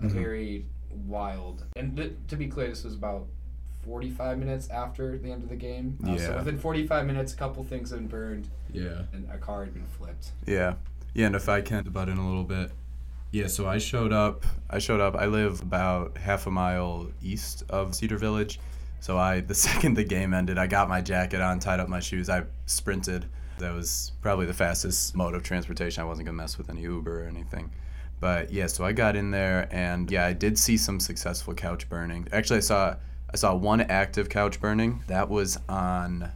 a 0.00 0.04
Mhm. 0.06 0.10
very 0.10 0.66
wild. 1.06 1.64
And 1.76 1.96
th- 1.96 2.12
to 2.28 2.36
be 2.36 2.48
clear, 2.48 2.68
this 2.68 2.84
was 2.84 2.94
about. 2.94 3.26
45 3.84 4.38
minutes 4.38 4.68
after 4.70 5.18
the 5.18 5.32
end 5.32 5.42
of 5.42 5.48
the 5.48 5.56
game. 5.56 5.98
Uh, 6.04 6.16
So 6.16 6.30
Yeah. 6.30 6.36
within 6.36 6.56
45 6.56 7.04
minutes, 7.04 7.32
a 7.32 7.36
couple 7.36 7.64
things 7.64 7.90
had 7.90 7.98
been 7.98 8.06
burned 8.06 8.48
Yeah. 8.72 9.02
and 9.12 9.28
a 9.28 9.38
car 9.38 9.64
had 9.64 9.74
been 9.74 9.86
flipped. 9.98 10.30
Yeah. 10.46 10.74
Yeah, 11.14 11.26
and 11.26 11.34
if 11.34 11.48
I 11.48 11.62
can 11.62 11.82
butt 11.90 12.08
in 12.08 12.16
a 12.16 12.24
little 12.24 12.44
bit. 12.44 12.70
Yeah, 13.32 13.48
so 13.48 13.66
I 13.66 13.78
showed 13.78 14.12
up 14.12 14.46
I 14.70 14.78
showed 14.78 15.00
up 15.00 15.16
I 15.16 15.26
live 15.26 15.62
about 15.62 16.16
half 16.18 16.46
a 16.46 16.50
mile 16.52 17.08
east 17.24 17.64
of 17.70 17.96
Cedar 17.96 18.18
Village. 18.18 18.60
So 19.02 19.18
I 19.18 19.40
the 19.40 19.54
second 19.68 19.94
the 19.94 20.04
game 20.04 20.32
ended, 20.32 20.58
I 20.58 20.68
got 20.68 20.88
my 20.88 21.00
jacket 21.00 21.40
on, 21.40 21.58
tied 21.58 21.80
up 21.80 21.88
my 21.88 21.98
shoes, 21.98 22.30
I 22.30 22.44
sprinted. 22.66 23.26
That 23.58 23.74
was 23.74 24.12
probably 24.22 24.46
the 24.46 24.54
fastest 24.54 25.16
mode 25.16 25.34
of 25.34 25.42
transportation. 25.42 26.00
I 26.02 26.06
wasn't 26.06 26.26
gonna 26.26 26.36
mess 26.36 26.56
with 26.56 26.70
any 26.70 26.82
Uber 26.82 27.24
or 27.24 27.26
anything. 27.26 27.72
But 28.20 28.52
yeah, 28.52 28.68
so 28.68 28.84
I 28.84 28.92
got 28.92 29.16
in 29.16 29.32
there 29.32 29.68
and 29.72 30.08
yeah, 30.08 30.24
I 30.26 30.32
did 30.32 30.56
see 30.56 30.76
some 30.76 31.00
successful 31.00 31.52
couch 31.52 31.88
burning. 31.88 32.28
Actually 32.30 32.58
I 32.58 32.60
saw 32.60 32.94
I 33.34 33.36
saw 33.36 33.56
one 33.56 33.80
active 33.80 34.28
couch 34.28 34.60
burning. 34.60 35.02
That 35.08 35.28
was 35.28 35.58
on 35.68 36.30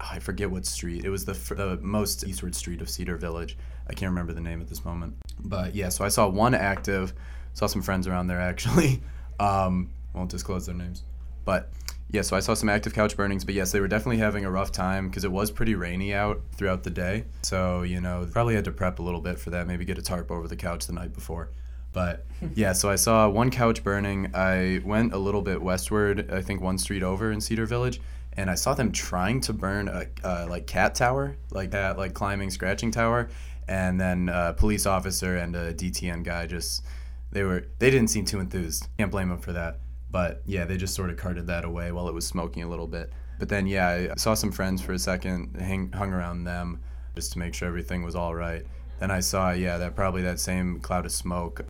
I 0.00 0.18
forget 0.18 0.50
what 0.50 0.66
street. 0.66 1.04
It 1.04 1.10
was 1.10 1.24
the, 1.24 1.34
the 1.54 1.78
most 1.80 2.26
eastward 2.26 2.56
street 2.56 2.82
of 2.82 2.90
Cedar 2.90 3.16
Village. 3.16 3.56
I 3.88 3.94
can't 3.94 4.10
remember 4.10 4.32
the 4.32 4.40
name 4.40 4.60
at 4.60 4.66
this 4.66 4.84
moment. 4.84 5.14
But 5.38 5.76
yeah, 5.76 5.90
so 5.90 6.04
I 6.04 6.08
saw 6.08 6.28
one 6.28 6.52
active. 6.52 7.12
Saw 7.54 7.66
some 7.66 7.80
friends 7.80 8.08
around 8.08 8.26
there 8.26 8.40
actually. 8.40 9.00
Um, 9.38 9.90
won't 10.14 10.30
disclose 10.30 10.64
their 10.64 10.74
names. 10.74 11.02
But 11.46 11.70
yeah, 12.10 12.20
so 12.22 12.36
I 12.36 12.40
saw 12.40 12.52
some 12.52 12.68
active 12.68 12.92
couch 12.92 13.16
burnings. 13.16 13.46
But 13.46 13.54
yes, 13.54 13.72
they 13.72 13.80
were 13.80 13.88
definitely 13.88 14.18
having 14.18 14.44
a 14.44 14.50
rough 14.50 14.70
time 14.70 15.08
because 15.08 15.24
it 15.24 15.32
was 15.32 15.50
pretty 15.50 15.74
rainy 15.74 16.12
out 16.12 16.42
throughout 16.52 16.82
the 16.82 16.90
day. 16.90 17.24
So 17.40 17.82
you 17.82 18.02
know, 18.02 18.28
probably 18.30 18.54
had 18.54 18.66
to 18.66 18.72
prep 18.72 18.98
a 18.98 19.02
little 19.02 19.22
bit 19.22 19.38
for 19.38 19.48
that. 19.50 19.66
Maybe 19.66 19.86
get 19.86 19.96
a 19.96 20.02
tarp 20.02 20.30
over 20.30 20.46
the 20.46 20.56
couch 20.56 20.86
the 20.86 20.92
night 20.92 21.14
before. 21.14 21.50
But 21.92 22.26
yeah, 22.54 22.72
so 22.72 22.90
I 22.90 22.96
saw 22.96 23.28
one 23.28 23.50
couch 23.50 23.82
burning. 23.82 24.30
I 24.34 24.82
went 24.84 25.14
a 25.14 25.18
little 25.18 25.40
bit 25.40 25.62
westward, 25.62 26.30
I 26.30 26.42
think 26.42 26.60
one 26.60 26.76
street 26.76 27.02
over 27.02 27.32
in 27.32 27.40
Cedar 27.40 27.64
Village, 27.64 28.02
and 28.34 28.50
I 28.50 28.54
saw 28.54 28.74
them 28.74 28.92
trying 28.92 29.40
to 29.42 29.54
burn 29.54 29.88
a 29.88 30.06
uh, 30.22 30.46
like 30.50 30.66
cat 30.66 30.94
tower, 30.94 31.38
like 31.50 31.70
that, 31.70 31.96
like 31.96 32.12
climbing 32.12 32.50
scratching 32.50 32.90
tower, 32.90 33.30
and 33.66 33.98
then 34.00 34.28
a 34.28 34.52
police 34.52 34.84
officer 34.84 35.36
and 35.36 35.56
a 35.56 35.72
DTN 35.72 36.22
guy 36.22 36.46
just 36.46 36.84
they 37.32 37.42
were 37.42 37.66
they 37.78 37.90
didn't 37.90 38.08
seem 38.08 38.24
too 38.24 38.40
enthused. 38.40 38.88
Can't 38.98 39.10
blame 39.10 39.30
them 39.30 39.38
for 39.38 39.52
that. 39.52 39.80
But 40.10 40.42
yeah, 40.46 40.64
they 40.64 40.76
just 40.76 40.94
sort 40.94 41.10
of 41.10 41.16
carted 41.16 41.46
that 41.48 41.64
away 41.64 41.92
while 41.92 42.08
it 42.08 42.14
was 42.14 42.26
smoking 42.26 42.62
a 42.62 42.68
little 42.68 42.86
bit. 42.86 43.12
But 43.38 43.48
then 43.48 43.66
yeah, 43.66 44.08
I 44.12 44.16
saw 44.16 44.34
some 44.34 44.52
friends 44.52 44.80
for 44.80 44.92
a 44.92 44.98
second, 44.98 45.56
hang, 45.60 45.92
hung 45.92 46.12
around 46.12 46.44
them 46.44 46.80
just 47.14 47.32
to 47.32 47.38
make 47.38 47.54
sure 47.54 47.68
everything 47.68 48.02
was 48.02 48.14
all 48.14 48.34
right. 48.34 48.64
Then 48.98 49.10
I 49.10 49.20
saw 49.20 49.50
yeah 49.50 49.78
that 49.78 49.94
probably 49.94 50.22
that 50.22 50.40
same 50.40 50.80
cloud 50.80 51.04
of 51.04 51.12
smoke. 51.12 51.64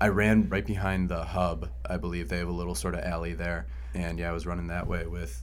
I 0.00 0.08
ran 0.08 0.48
right 0.48 0.64
behind 0.64 1.08
the 1.08 1.24
hub. 1.24 1.68
I 1.88 1.96
believe 1.96 2.28
they 2.28 2.38
have 2.38 2.48
a 2.48 2.52
little 2.52 2.74
sort 2.74 2.94
of 2.94 3.00
alley 3.00 3.34
there, 3.34 3.66
and 3.94 4.18
yeah, 4.18 4.30
I 4.30 4.32
was 4.32 4.46
running 4.46 4.68
that 4.68 4.86
way 4.86 5.06
with 5.06 5.42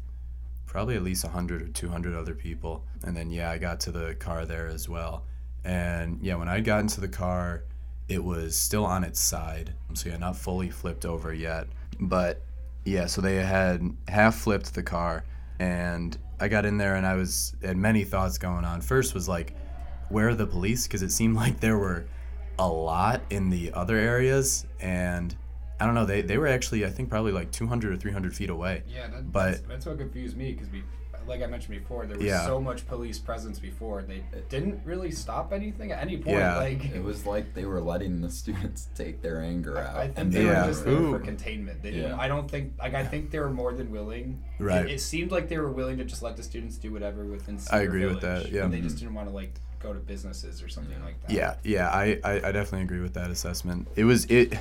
probably 0.67 0.95
at 0.95 1.03
least 1.03 1.23
100 1.23 1.61
or 1.61 1.67
200 1.69 2.15
other 2.15 2.35
people. 2.35 2.83
And 3.03 3.15
then 3.15 3.31
yeah, 3.31 3.49
I 3.49 3.57
got 3.57 3.79
to 3.81 3.91
the 3.91 4.15
car 4.15 4.45
there 4.45 4.67
as 4.67 4.87
well. 4.87 5.25
And 5.63 6.19
yeah, 6.21 6.35
when 6.35 6.47
I 6.47 6.59
got 6.59 6.81
into 6.81 7.01
the 7.01 7.07
car, 7.07 7.63
it 8.07 8.23
was 8.23 8.55
still 8.55 8.85
on 8.85 9.03
its 9.03 9.19
side. 9.19 9.73
So 9.93 10.09
yeah, 10.09 10.17
not 10.17 10.35
fully 10.35 10.69
flipped 10.69 11.05
over 11.05 11.33
yet. 11.33 11.67
But 11.99 12.41
yeah, 12.85 13.05
so 13.07 13.21
they 13.21 13.35
had 13.35 13.81
half 14.07 14.35
flipped 14.35 14.73
the 14.73 14.83
car 14.83 15.23
and 15.59 16.17
I 16.39 16.47
got 16.47 16.65
in 16.65 16.77
there 16.77 16.95
and 16.95 17.05
I 17.05 17.15
was 17.15 17.55
had 17.63 17.77
many 17.77 18.03
thoughts 18.03 18.37
going 18.37 18.63
on. 18.63 18.81
First 18.81 19.13
was 19.13 19.27
like, 19.27 19.55
where 20.09 20.29
are 20.29 20.35
the 20.35 20.45
police? 20.47 20.87
Because 20.87 21.01
it 21.01 21.11
seemed 21.11 21.35
like 21.43 21.59
there 21.59 21.77
were 21.77 22.05
a 22.59 22.67
lot 22.67 23.21
in 23.29 23.49
the 23.49 23.71
other 23.73 23.97
areas, 23.97 24.65
and 24.79 25.35
I 25.79 25.85
don't 25.85 25.93
know. 25.93 26.05
They 26.05 26.21
they 26.21 26.37
were 26.39 26.47
actually 26.47 26.85
I 26.85 26.89
think 26.89 27.09
probably 27.09 27.31
like 27.31 27.51
200 27.51 27.93
or 27.93 27.97
300 27.97 28.35
feet 28.35 28.49
away. 28.49 28.83
Yeah, 28.87 29.07
that, 29.07 29.31
But- 29.31 29.51
that's, 29.51 29.61
that's 29.67 29.85
what 29.85 29.97
confused 29.99 30.37
me 30.37 30.53
because 30.53 30.69
we, 30.69 30.83
like 31.27 31.41
I 31.41 31.45
mentioned 31.45 31.77
before, 31.77 32.05
there 32.05 32.17
was 32.17 32.25
Yeah. 32.25 32.45
so 32.45 32.59
much 32.59 32.87
police 32.87 33.19
presence 33.19 33.59
before. 33.59 34.01
They 34.01 34.23
didn't 34.49 34.81
really 34.85 35.11
stop 35.11 35.53
anything 35.53 35.91
at 35.91 36.01
any 36.01 36.17
point. 36.17 36.37
Yeah. 36.37 36.57
Like 36.57 36.85
It 36.85 37.03
was 37.03 37.25
like 37.25 37.53
they 37.53 37.65
were 37.65 37.81
letting 37.81 38.21
the 38.21 38.29
students 38.29 38.89
take 38.95 39.21
their 39.21 39.41
anger 39.41 39.77
out. 39.77 39.95
I 39.95 40.05
think 40.07 40.17
and 40.17 40.33
they 40.33 40.45
Yeah. 40.45 40.61
were 40.61 40.67
just 40.67 40.85
there 40.85 40.93
Ooh. 40.93 41.11
for 41.11 41.19
containment. 41.19 41.81
They 41.81 41.91
didn't. 41.91 42.11
Yeah. 42.11 42.19
I 42.19 42.27
don't 42.27 42.49
think. 42.49 42.73
Like 42.79 42.93
I 42.93 43.05
think 43.05 43.31
they 43.31 43.39
were 43.39 43.49
more 43.49 43.73
than 43.73 43.91
willing. 43.91 44.43
Right. 44.59 44.85
It, 44.85 44.93
it 44.93 45.01
seemed 45.01 45.31
like 45.31 45.49
they 45.49 45.57
were 45.57 45.71
willing 45.71 45.97
to 45.97 46.05
just 46.05 46.23
let 46.23 46.37
the 46.37 46.43
students 46.43 46.77
do 46.77 46.91
whatever 46.91 47.25
within. 47.25 47.55
I 47.55 47.59
Cedar 47.59 47.83
agree 47.83 48.05
with 48.05 48.21
that, 48.21 48.51
yeah. 48.51 48.63
and 48.63 48.73
they 48.73 48.81
just 48.81 48.95
mm-hmm. 48.95 49.05
didn't 49.05 49.15
want 49.15 49.29
to 49.29 49.35
like 49.35 49.53
go 49.79 49.93
to 49.93 49.99
businesses 49.99 50.61
or 50.63 50.69
something 50.69 51.01
like 51.03 51.21
that. 51.21 51.31
Yeah, 51.31 51.55
yeah, 51.63 51.89
I, 51.89 52.19
I, 52.23 52.33
I 52.35 52.51
definitely 52.51 52.83
agree 52.83 53.01
with 53.01 53.13
that 53.13 53.29
assessment. 53.29 53.87
It 53.95 54.05
was 54.05 54.25
it. 54.25 54.53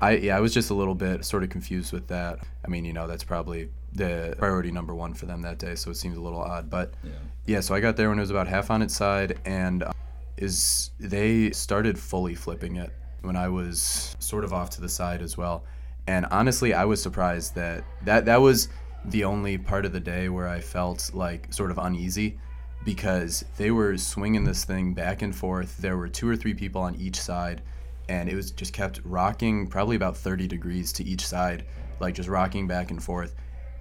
I 0.00 0.16
yeah, 0.16 0.36
I 0.36 0.40
was 0.40 0.52
just 0.54 0.70
a 0.70 0.74
little 0.74 0.94
bit 0.94 1.24
sort 1.24 1.42
of 1.42 1.50
confused 1.50 1.92
with 1.92 2.08
that. 2.08 2.40
I 2.64 2.68
mean, 2.68 2.84
you 2.84 2.92
know, 2.92 3.06
that's 3.06 3.24
probably 3.24 3.68
the 3.92 4.34
priority 4.38 4.70
number 4.70 4.94
one 4.94 5.14
for 5.14 5.26
them 5.26 5.42
that 5.42 5.58
day, 5.58 5.74
so 5.74 5.90
it 5.90 5.96
seems 5.96 6.16
a 6.16 6.20
little 6.20 6.40
odd. 6.40 6.68
But 6.68 6.94
Yeah. 7.02 7.10
yeah, 7.46 7.60
so 7.60 7.74
I 7.74 7.80
got 7.80 7.96
there 7.96 8.08
when 8.08 8.18
it 8.18 8.22
was 8.22 8.30
about 8.30 8.48
half 8.48 8.70
on 8.70 8.82
its 8.82 8.94
side, 8.94 9.38
and 9.44 9.82
uh, 9.84 9.92
is 10.36 10.90
they 10.98 11.50
started 11.52 11.98
fully 11.98 12.34
flipping 12.34 12.76
it 12.76 12.92
when 13.22 13.36
I 13.36 13.48
was 13.48 14.14
sort 14.18 14.44
of 14.44 14.52
off 14.52 14.70
to 14.70 14.80
the 14.80 14.88
side 14.88 15.22
as 15.22 15.36
well. 15.36 15.64
And 16.06 16.26
honestly, 16.26 16.74
I 16.74 16.84
was 16.84 17.00
surprised 17.00 17.54
that 17.54 17.84
that 18.04 18.24
that 18.26 18.40
was 18.40 18.68
the 19.06 19.24
only 19.24 19.58
part 19.58 19.84
of 19.84 19.92
the 19.92 20.00
day 20.00 20.28
where 20.28 20.48
I 20.48 20.60
felt 20.60 21.10
like 21.14 21.52
sort 21.52 21.70
of 21.70 21.78
uneasy 21.78 22.38
because 22.84 23.44
they 23.56 23.70
were 23.70 23.96
swinging 23.96 24.44
this 24.44 24.64
thing 24.64 24.92
back 24.92 25.22
and 25.22 25.34
forth. 25.34 25.78
There 25.78 25.96
were 25.96 26.08
two 26.08 26.28
or 26.28 26.36
three 26.36 26.52
people 26.54 26.82
on 26.82 26.94
each 26.96 27.18
side, 27.20 27.62
and 28.08 28.28
it 28.28 28.34
was 28.34 28.50
just 28.50 28.72
kept 28.72 29.00
rocking 29.04 29.66
probably 29.66 29.96
about 29.96 30.16
30 30.16 30.46
degrees 30.46 30.92
to 30.94 31.04
each 31.04 31.26
side, 31.26 31.64
like 32.00 32.14
just 32.14 32.28
rocking 32.28 32.66
back 32.66 32.90
and 32.90 33.02
forth. 33.02 33.34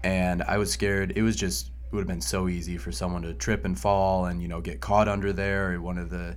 And 0.04 0.44
I 0.44 0.58
was 0.58 0.72
scared. 0.72 1.14
It 1.16 1.22
was 1.22 1.36
just 1.36 1.68
it 1.68 1.96
would 1.96 2.02
have 2.02 2.08
been 2.08 2.22
so 2.22 2.48
easy 2.48 2.78
for 2.78 2.92
someone 2.92 3.22
to 3.22 3.34
trip 3.36 3.66
and 3.66 3.80
fall 3.80 4.26
and 4.26 4.42
you 4.42 4.48
know 4.48 4.60
get 4.62 4.82
caught 4.82 5.08
under 5.08 5.32
there 5.32 5.74
or 5.74 5.82
one 5.82 5.98
of 5.98 6.10
the 6.10 6.36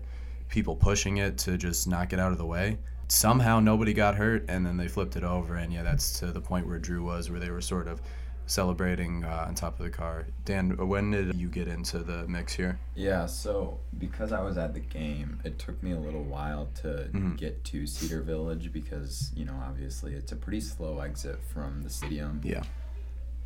people 0.49 0.77
pushing 0.77 1.17
it 1.17 1.39
to 1.39 1.57
just 1.57 1.89
knock 1.89 2.13
it 2.13 2.19
out 2.19 2.33
of 2.33 2.39
the 2.39 2.47
way. 2.47 2.79
Somehow 3.09 3.61
nobody 3.61 3.93
got 3.93 4.17
hurt, 4.17 4.45
and 4.49 4.67
then 4.67 4.77
they 4.77 4.89
flipped 4.89 5.17
it 5.17 5.23
over, 5.23 5.57
and 5.57 5.73
yeah, 5.73 5.83
that's 5.83 6.19
to 6.19 6.27
the 6.33 6.41
point 6.41 6.67
where 6.67 6.79
Drew 6.79 7.05
was, 7.05 7.31
where 7.31 7.39
they 7.39 7.51
were 7.51 7.61
sort 7.61 7.87
of 7.87 8.01
celebrating 8.47 9.25
uh, 9.25 9.47
on 9.49 9.55
top 9.55 9.79
of 9.79 9.85
the 9.85 9.91
car. 9.91 10.25
Dan, 10.45 10.77
when 10.89 11.11
did 11.11 11.35
you 11.35 11.49
get 11.49 11.69
into 11.69 11.99
the 11.99 12.27
mix 12.29 12.53
here? 12.55 12.79
Yeah, 12.95 13.27
so 13.27 13.79
because 13.99 14.33
I 14.33 14.41
was 14.43 14.57
at 14.57 14.73
the 14.73 14.81
game, 14.81 15.41
it 15.45 15.59
took 15.59 15.83
me 15.83 15.93
a 15.93 15.99
little 15.99 16.23
while 16.23 16.69
to 16.83 17.09
Mhm. 17.13 17.37
get 17.37 17.65
to 17.65 17.87
Cedar 17.87 18.23
Village 18.23 18.73
because, 18.73 19.33
you 19.35 19.45
know, 19.45 19.61
obviously 19.67 20.15
it's 20.15 20.33
a 20.33 20.37
pretty 20.37 20.61
slow 20.61 21.01
exit 21.01 21.41
from 21.53 21.83
the 21.83 21.91
stadium. 21.91 22.41
Yeah. 22.45 22.63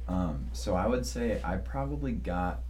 Um, 0.06 0.48
so 0.52 0.74
I 0.74 0.86
would 0.86 1.06
say 1.06 1.40
I 1.42 1.56
probably 1.56 2.12
got. 2.12 2.62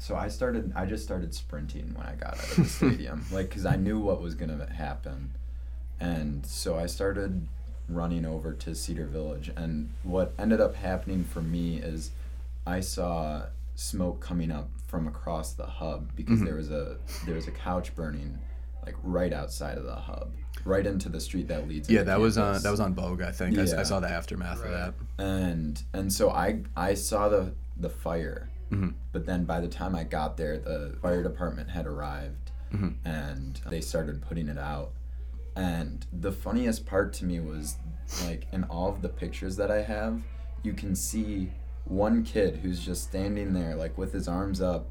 So 0.00 0.14
I 0.14 0.28
started. 0.28 0.72
I 0.76 0.86
just 0.86 1.02
started 1.02 1.34
sprinting 1.34 1.92
when 1.94 2.06
I 2.06 2.14
got 2.14 2.34
out 2.34 2.50
of 2.50 2.56
the 2.56 2.64
stadium, 2.78 3.24
like 3.32 3.48
because 3.48 3.66
I 3.66 3.74
knew 3.76 3.98
what 3.98 4.20
was 4.22 4.34
gonna 4.36 4.70
happen, 4.72 5.32
and 5.98 6.44
so 6.46 6.78
I 6.78 6.86
started 6.86 7.48
running 7.88 8.24
over 8.24 8.52
to 8.52 8.74
Cedar 8.74 9.06
Village. 9.06 9.50
And 9.56 9.90
what 10.02 10.34
ended 10.38 10.60
up 10.60 10.74
happening 10.74 11.24
for 11.24 11.40
me 11.40 11.78
is, 11.78 12.10
I 12.66 12.80
saw 12.80 13.46
smoke 13.74 14.20
coming 14.20 14.50
up 14.50 14.68
from 14.86 15.06
across 15.06 15.52
the 15.52 15.66
hub 15.66 16.10
because 16.16 16.40
Mhm. 16.40 16.44
there 16.46 16.54
was 16.56 16.70
a 16.70 16.96
there 17.26 17.34
was 17.34 17.46
a 17.46 17.52
couch 17.52 17.94
burning, 17.94 18.38
like 18.84 18.96
right 19.02 19.32
outside 19.32 19.78
of 19.78 19.84
the 19.84 19.94
hub, 19.94 20.32
right 20.64 20.84
into 20.86 21.08
the 21.08 21.20
street 21.20 21.48
that 21.48 21.68
leads. 21.68 21.88
Yeah, 21.88 22.00
into 22.00 22.10
that 22.10 22.20
was 22.20 22.36
on 22.38 22.60
that 22.62 22.70
was 22.70 22.80
on 22.80 22.94
Bogue, 22.94 23.22
I 23.22 23.30
think. 23.32 23.56
I 23.58 23.62
s 23.62 23.72
I 23.72 23.76
I, 23.76 23.78
Yeah. 23.78 23.82
saw 23.84 24.00
the 24.00 24.10
aftermath 24.10 24.58
Right. 24.60 24.72
of 24.72 24.94
that. 25.16 25.24
and 25.24 25.82
and 25.94 26.12
so 26.12 26.30
I 26.30 26.62
I 26.76 26.94
saw 26.94 27.28
the 27.28 27.52
the 27.76 27.88
fire, 27.88 28.48
Mhm. 28.72 28.94
but 29.12 29.24
then 29.26 29.44
by 29.44 29.60
the 29.60 29.68
time 29.68 29.94
I 29.94 30.02
got 30.04 30.36
there, 30.36 30.58
the 30.58 30.96
fire 31.00 31.22
department 31.22 31.70
had 31.70 31.86
arrived, 31.86 32.50
Mhm. 32.72 32.94
and 33.04 33.60
they 33.70 33.80
started 33.80 34.20
putting 34.22 34.48
it 34.48 34.58
out. 34.58 34.90
And 35.56 36.06
the 36.12 36.32
funniest 36.32 36.86
part 36.86 37.12
to 37.14 37.24
me 37.24 37.40
was 37.40 37.76
like 38.24 38.46
in 38.52 38.64
all 38.64 38.88
of 38.88 39.02
the 39.02 39.08
pictures 39.08 39.56
that 39.56 39.70
I 39.70 39.82
have, 39.82 40.20
you 40.62 40.72
can 40.72 40.94
see 40.94 41.50
one 41.84 42.22
kid 42.22 42.58
who's 42.62 42.84
just 42.84 43.04
standing 43.04 43.52
there 43.54 43.74
like 43.74 43.96
with 43.98 44.12
his 44.12 44.28
arms 44.28 44.60
up. 44.60 44.86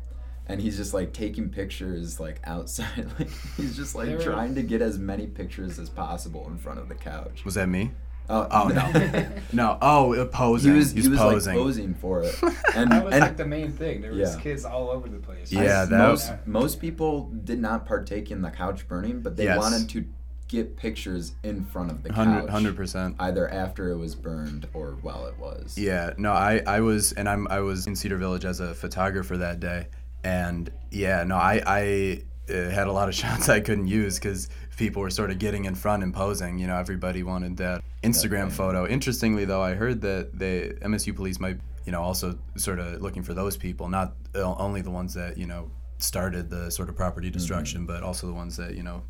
And 0.49 0.61
he's 0.61 0.77
just 0.77 0.93
like 0.93 1.11
taking 1.11 1.49
pictures 1.49 2.21
like 2.21 2.39
outside, 2.45 3.07
like 3.19 3.29
he's 3.57 3.75
just 3.75 3.95
like 3.95 4.07
There 4.07 4.17
were- 4.17 4.23
trying 4.23 4.55
to 4.55 4.63
get 4.63 4.81
as 4.81 4.97
many 4.97 5.27
pictures 5.27 5.77
as 5.77 5.89
possible 5.89 6.47
in 6.47 6.57
front 6.57 6.79
of 6.79 6.87
the 6.87 6.95
couch. 6.95 7.43
Was 7.43 7.55
that 7.55 7.67
me? 7.67 7.91
Oh, 8.29 8.45
Oh 8.51 8.67
no, 8.67 9.31
no. 9.53 9.77
Oh, 9.81 10.29
posing. 10.31 10.71
he 10.73 10.77
was 10.77 10.91
He's 10.91 11.03
he 11.05 11.09
was 11.09 11.19
posing. 11.19 11.53
like 11.55 11.63
posing 11.63 11.93
for 11.93 12.23
it, 12.23 12.35
and 12.75 12.91
that 12.91 13.05
was 13.05 13.13
and 13.13 13.21
like 13.21 13.37
the 13.37 13.45
main 13.45 13.71
thing. 13.71 14.01
There 14.01 14.11
was 14.13 14.35
Yeah. 14.35 14.41
kids 14.41 14.65
all 14.65 14.89
over 14.89 15.07
the 15.07 15.17
place. 15.19 15.49
Yeah, 15.51 15.83
I- 15.83 15.85
that 15.85 15.91
most 15.97 16.29
was- 16.31 16.39
most 16.45 16.79
people 16.81 17.29
did 17.45 17.59
not 17.59 17.85
partake 17.85 18.29
in 18.31 18.41
the 18.41 18.49
couch 18.49 18.85
burning, 18.87 19.21
but 19.21 19.35
they 19.37 19.45
Yes. 19.45 19.57
wanted 19.59 19.87
to 19.89 20.05
get 20.47 20.77
pictures 20.77 21.33
in 21.43 21.65
front 21.65 21.91
of 21.91 22.03
the 22.03 22.13
Hundred 22.13 22.41
couch, 22.41 22.49
hundred 22.49 22.75
percent. 22.75 23.15
either 23.19 23.49
after 23.49 23.91
it 23.91 23.97
was 23.97 24.15
burned 24.15 24.67
or 24.73 24.97
while 25.01 25.25
it 25.25 25.37
was. 25.37 25.77
Yeah, 25.77 26.13
no, 26.17 26.31
I, 26.31 26.61
I 26.65 26.81
was 26.81 27.11
and 27.13 27.27
I'm 27.27 27.47
I 27.49 27.59
was 27.59 27.87
in 27.87 27.95
Cedar 27.95 28.17
Village 28.17 28.45
as 28.45 28.59
a 28.59 28.73
photographer 28.73 29.37
that 29.37 29.59
day, 29.59 29.87
and 30.23 30.69
yeah, 30.91 31.23
no, 31.23 31.35
I 31.35 31.61
I 31.65 32.23
uh, 32.49 32.69
had 32.69 32.87
a 32.87 32.91
lot 32.91 33.09
of 33.09 33.15
shots 33.21 33.49
I 33.49 33.59
couldn't 33.59 33.87
use 33.87 34.19
because 34.19 34.49
people 34.77 35.01
were 35.01 35.09
sort 35.09 35.31
of 35.31 35.39
getting 35.39 35.65
in 35.65 35.75
front 35.75 36.03
and 36.03 36.13
posing. 36.13 36.59
You 36.59 36.67
know, 36.67 36.77
everybody 36.77 37.23
wanted 37.23 37.57
that 37.57 37.83
Instagram 38.03 38.51
photo. 38.51 38.87
Interestingly, 38.87 39.45
though, 39.45 39.61
I 39.61 39.73
heard 39.73 40.01
that 40.01 40.37
the 40.37 40.77
MSU 40.81 41.15
police 41.15 41.39
might 41.39 41.59
you 41.85 41.91
know 41.91 42.01
also 42.01 42.37
sort 42.55 42.79
of 42.79 43.01
looking 43.01 43.23
for 43.23 43.33
those 43.33 43.57
people, 43.57 43.89
not 43.89 44.15
only 44.35 44.81
the 44.81 44.91
ones 44.91 45.13
that 45.15 45.37
you 45.37 45.45
know 45.45 45.71
started 45.99 46.49
the 46.49 46.69
sort 46.69 46.89
of 46.89 46.95
property 46.95 47.29
destruction, 47.29 47.85
but 47.85 48.03
also 48.03 48.27
the 48.27 48.33
ones 48.33 48.55
that 48.57 48.75
you 48.75 48.83
know 48.83 49.03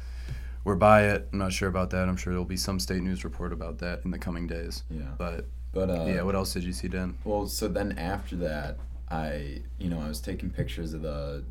were 0.67 0.75
by 0.75 1.03
it. 1.05 1.27
I'm 1.31 1.39
not 1.39 1.53
sure 1.53 1.69
about 1.69 1.89
that. 1.91 2.07
I'm 2.07 2.17
sure 2.17 2.33
there'll 2.33 2.45
be 2.45 2.57
some 2.57 2.79
state 2.79 3.01
news 3.01 3.23
report 3.23 3.51
about 3.53 3.79
that 3.79 4.01
in 4.05 4.11
the 4.11 4.19
coming 4.19 4.45
days. 4.47 4.83
Yeah. 4.89 5.01
But 5.17 5.45
But 5.73 5.89
uh, 5.89 6.05
yeah, 6.05 6.21
what 6.21 6.35
else 6.35 6.53
did 6.53 6.63
you 6.63 6.73
see, 6.73 6.87
Dan? 6.89 7.17
Well, 7.23 7.47
so 7.47 7.67
then 7.67 7.97
after 7.97 8.35
that, 8.37 8.77
I 9.09 9.61
you 9.79 9.89
know 9.89 9.99
I 10.01 10.07
was 10.07 10.19
taking 10.19 10.49
pictures 10.49 10.93
of 10.93 11.01
the 11.01 11.43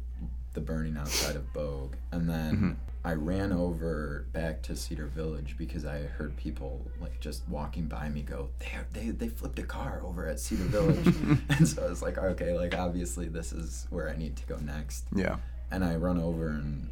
the 0.55 0.61
burning 0.61 0.97
outside 0.97 1.37
of 1.37 1.53
Bogue, 1.53 1.95
and 2.13 2.29
then 2.29 2.57
Mhm. 2.57 2.77
I 3.05 3.13
ran 3.15 3.53
over 3.53 4.25
back 4.33 4.63
to 4.63 4.75
Cedar 4.75 5.07
Village 5.07 5.55
because 5.59 5.85
I 5.85 5.99
heard 6.03 6.37
people 6.37 6.85
like 7.01 7.21
just 7.21 7.47
walking 7.49 7.87
by 7.87 8.09
me 8.09 8.23
go, 8.23 8.49
they 8.59 8.73
they 8.93 9.11
they 9.11 9.29
flipped 9.29 9.59
a 9.59 9.63
car 9.63 10.01
over 10.05 10.27
at 10.27 10.41
Cedar 10.41 10.65
Village, 10.65 11.07
and 11.51 11.67
so 11.69 11.85
I 11.87 11.89
was 11.89 12.03
like, 12.03 12.19
okay, 12.19 12.53
like 12.59 12.75
obviously 12.77 13.29
this 13.29 13.53
is 13.53 13.87
where 13.91 14.09
I 14.11 14.17
need 14.17 14.37
to 14.37 14.47
go 14.47 14.57
next, 14.59 15.05
Yeah. 15.15 15.37
and 15.71 15.85
I 15.85 15.97
run 15.97 16.19
over 16.19 16.49
and 16.49 16.89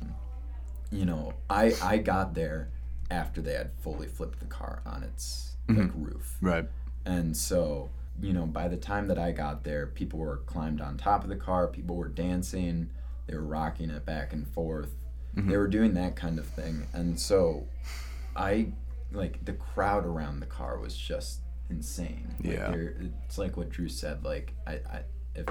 you 0.95 1.05
know 1.05 1.35
I 1.51 1.75
I 1.83 1.99
got 1.99 2.35
there 2.35 2.71
after 3.11 3.41
they 3.43 3.53
had 3.55 3.73
fully 3.81 4.07
flipped 4.07 4.39
the 4.41 4.47
car 4.47 4.83
on 4.87 5.03
its 5.03 5.57
like 5.69 5.79
Mhm. 5.79 5.93
roof. 6.07 6.39
Right. 6.41 6.69
And 7.05 7.37
so, 7.37 7.91
you 8.21 8.33
know, 8.33 8.47
by 8.47 8.69
the 8.69 8.77
time 8.77 9.09
that 9.09 9.19
I 9.19 9.33
got 9.33 9.65
there, 9.65 9.87
people 9.89 10.19
were 10.21 10.39
climbed 10.47 10.81
on 10.81 10.97
top 10.97 11.23
of 11.23 11.29
the 11.29 11.37
car, 11.37 11.67
people 11.69 11.97
were 11.97 12.09
dancing, 12.09 12.91
they 13.27 13.35
were 13.35 13.45
rocking 13.45 13.91
it 13.91 14.05
back 14.07 14.33
and 14.33 14.47
forth. 14.49 14.95
Mhm. 15.37 15.49
They 15.49 15.57
were 15.57 15.69
doing 15.69 15.95
that 15.95 16.17
kind 16.17 16.39
of 16.39 16.47
thing. 16.47 16.87
And 16.93 17.19
so 17.21 17.67
I 18.37 18.73
like 19.13 19.45
the 19.45 19.53
crowd 19.53 20.07
around 20.07 20.41
the 20.41 20.47
car 20.47 20.79
was 20.79 20.97
just 20.97 21.41
insane. 21.71 22.35
Like, 22.43 22.55
Yeah. 22.55 22.73
it's 22.75 23.37
like 23.39 23.57
what 23.57 23.69
Drew 23.71 23.89
said, 23.89 24.25
like 24.25 24.55
I, 24.67 24.75
I 24.75 25.03
if 25.35 25.47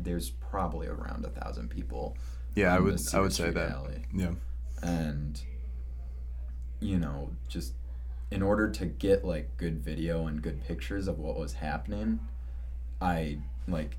there's 0.00 0.30
probably 0.30 0.86
around 0.88 1.24
a 1.24 1.30
thousand 1.30 1.68
people. 1.70 2.16
Yeah, 2.56 2.74
I 2.74 2.80
would 2.80 3.00
I 3.14 3.20
would 3.20 3.32
say 3.32 3.50
that. 3.50 3.70
alley 3.70 4.02
Yeah. 4.12 4.32
and 4.82 5.40
you 6.80 6.98
know 6.98 7.30
just 7.48 7.74
in 8.30 8.42
order 8.42 8.68
to 8.70 8.86
get 8.86 9.24
like 9.24 9.56
good 9.56 9.78
video 9.84 10.26
and 10.26 10.42
good 10.42 10.64
pictures 10.64 11.06
of 11.06 11.18
what 11.18 11.36
was 11.38 11.52
happening, 11.52 12.18
I 13.00 13.38
like 13.68 13.98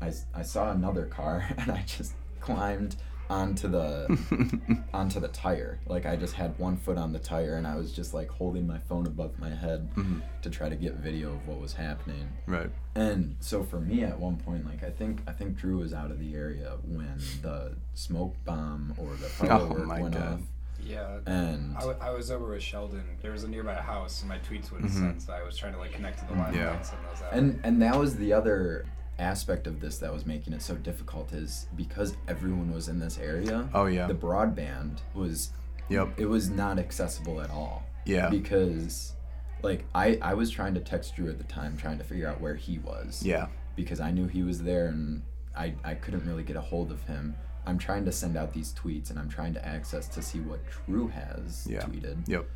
I, 0.00 0.12
I 0.34 0.42
saw 0.42 0.70
another 0.70 1.06
car 1.06 1.48
and 1.58 1.72
I 1.72 1.82
just 1.86 2.12
climbed 2.40 2.96
onto 3.28 3.68
the 3.68 4.84
onto 4.94 5.20
the 5.20 5.28
tire. 5.28 5.78
Like 5.86 6.06
I 6.06 6.16
just 6.16 6.34
had 6.34 6.58
one 6.58 6.76
foot 6.76 6.96
on 6.98 7.12
the 7.12 7.18
tire 7.18 7.56
and 7.56 7.66
I 7.66 7.76
was 7.76 7.92
just 7.92 8.14
like 8.14 8.28
holding 8.30 8.66
my 8.66 8.78
phone 8.78 9.06
above 9.06 9.38
my 9.38 9.50
head 9.50 9.88
Mhm. 9.96 10.22
to 10.42 10.50
try 10.50 10.68
to 10.68 10.76
get 10.76 10.94
video 10.94 11.32
of 11.32 11.46
what 11.48 11.60
was 11.60 11.72
happening. 11.74 12.28
Right. 12.46 12.70
And 12.94 13.36
so 13.40 13.62
for 13.62 13.80
me 13.80 14.04
at 14.04 14.18
one 14.18 14.36
point, 14.36 14.64
like 14.64 14.82
I 14.84 14.90
think 14.90 15.22
I 15.26 15.32
think 15.32 15.56
Drew 15.56 15.78
was 15.78 15.92
out 15.92 16.10
of 16.10 16.18
the 16.18 16.34
area 16.34 16.76
when 16.84 17.18
the 17.42 17.74
smoke 17.94 18.34
bomb 18.44 18.94
or 18.96 19.10
the 19.10 19.16
firework 19.28 19.80
Oh 19.80 19.84
my 19.84 20.00
went 20.02 20.14
God. 20.14 20.32
off. 20.34 20.40
Yeah. 20.84 21.18
And 21.26 21.76
I, 21.76 21.80
w- 21.80 21.98
I 22.00 22.10
was 22.10 22.30
over 22.30 22.48
with 22.50 22.62
Sheldon. 22.62 23.02
There 23.22 23.32
was 23.32 23.42
a 23.44 23.48
nearby 23.48 23.74
house, 23.74 24.20
and 24.20 24.28
my 24.28 24.38
tweets 24.38 24.70
would 24.70 24.82
have 24.82 24.90
Mhm. 24.90 24.94
sent, 25.00 25.22
so 25.22 25.32
I 25.32 25.42
was 25.42 25.56
trying 25.56 25.72
to 25.72 25.78
like 25.80 25.92
connect 25.92 26.18
to 26.20 26.24
the 26.26 26.34
Wi-Fi 26.34 26.56
Yeah. 26.56 26.76
and 26.76 26.84
send 26.86 27.00
those 27.10 27.22
out. 27.22 27.32
and 27.32 27.60
and 27.64 27.82
that 27.82 27.96
was 27.96 28.16
the 28.16 28.32
other 28.32 28.84
aspect 29.18 29.66
of 29.66 29.80
this 29.80 29.98
that 29.98 30.12
was 30.12 30.26
making 30.26 30.52
it 30.52 30.60
so 30.62 30.74
difficult 30.74 31.32
is 31.32 31.66
because 31.76 32.16
everyone 32.28 32.72
was 32.72 32.88
in 32.88 32.98
this 32.98 33.18
area. 33.18 33.68
Oh 33.74 33.86
yeah. 33.86 34.06
The 34.06 34.14
broadband 34.14 34.98
was 35.14 35.50
Yep. 35.88 36.18
it 36.18 36.26
was 36.26 36.50
not 36.50 36.78
accessible 36.78 37.40
at 37.40 37.50
all. 37.50 37.84
Yeah. 38.04 38.28
Because 38.28 39.14
like 39.62 39.84
I 39.94 40.18
I 40.20 40.34
was 40.34 40.50
trying 40.50 40.74
to 40.74 40.80
text 40.80 41.16
Drew 41.16 41.28
at 41.30 41.38
the 41.38 41.44
time 41.44 41.76
trying 41.76 41.98
to 41.98 42.04
figure 42.04 42.28
out 42.28 42.40
where 42.40 42.54
he 42.56 42.78
was. 42.78 43.22
Yeah. 43.24 43.46
Because 43.74 44.00
I 44.00 44.10
knew 44.10 44.26
he 44.26 44.42
was 44.42 44.62
there 44.62 44.88
and 44.88 45.22
I 45.56 45.74
I 45.84 45.94
couldn't 45.94 46.26
really 46.26 46.42
get 46.44 46.56
a 46.56 46.60
hold 46.60 46.90
of 46.92 47.02
him. 47.04 47.36
I'm 47.66 47.78
trying 47.78 48.04
to 48.04 48.12
send 48.12 48.36
out 48.36 48.52
these 48.52 48.72
tweets 48.74 49.10
and 49.10 49.18
I'm 49.18 49.28
trying 49.28 49.54
to 49.54 49.66
access 49.66 50.06
to 50.08 50.22
see 50.22 50.40
what 50.40 50.60
Drew 50.86 51.08
has 51.08 51.66
Yeah. 51.68 51.80
tweeted. 51.80 52.28
Yep. 52.28 52.46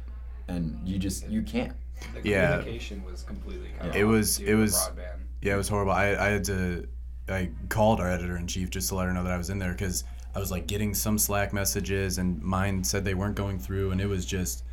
And 0.48 0.86
you 0.86 0.98
just 0.98 1.26
you 1.28 1.42
can't. 1.42 1.72
the 2.14 2.28
Yeah. 2.28 2.56
communication 2.58 3.04
was 3.04 3.22
completely 3.22 3.68
cut 3.78 3.94
It 3.94 4.04
off 4.04 4.10
was- 4.10 4.40
it 4.40 4.54
was- 4.54 4.74
broadband. 4.74 5.20
Yeah, 5.42 5.54
it 5.54 5.56
was 5.56 5.68
horrible. 5.68 5.92
I, 5.92 6.08
I 6.14 6.28
had 6.28 6.44
to, 6.44 6.86
I 7.28 7.50
called 7.68 8.00
our 8.00 8.10
editor 8.10 8.36
in 8.36 8.46
chief 8.46 8.70
just 8.70 8.88
to 8.90 8.94
let 8.94 9.06
her 9.06 9.12
know 9.12 9.22
that 9.24 9.32
I 9.32 9.38
was 9.38 9.50
in 9.50 9.58
there 9.58 9.72
because 9.72 10.04
I 10.34 10.38
was 10.38 10.50
like 10.50 10.66
getting 10.66 10.94
some 10.94 11.18
Slack 11.18 11.52
messages 11.52 12.18
and 12.18 12.40
mine 12.42 12.84
said 12.84 13.04
they 13.04 13.14
weren't 13.14 13.36
going 13.36 13.58
through, 13.58 13.90
and 13.92 14.00
it 14.00 14.06
was 14.06 14.24
just, 14.26 14.64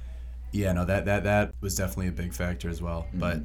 yeah, 0.51 0.71
no, 0.74 0.86
that 0.86 1.05
that 1.05 1.24
that 1.24 1.53
was 1.62 1.75
definitely 1.75 2.07
a 2.07 2.12
big 2.12 2.33
factor 2.33 2.69
as 2.69 2.81
well. 2.81 3.07
But 3.13 3.41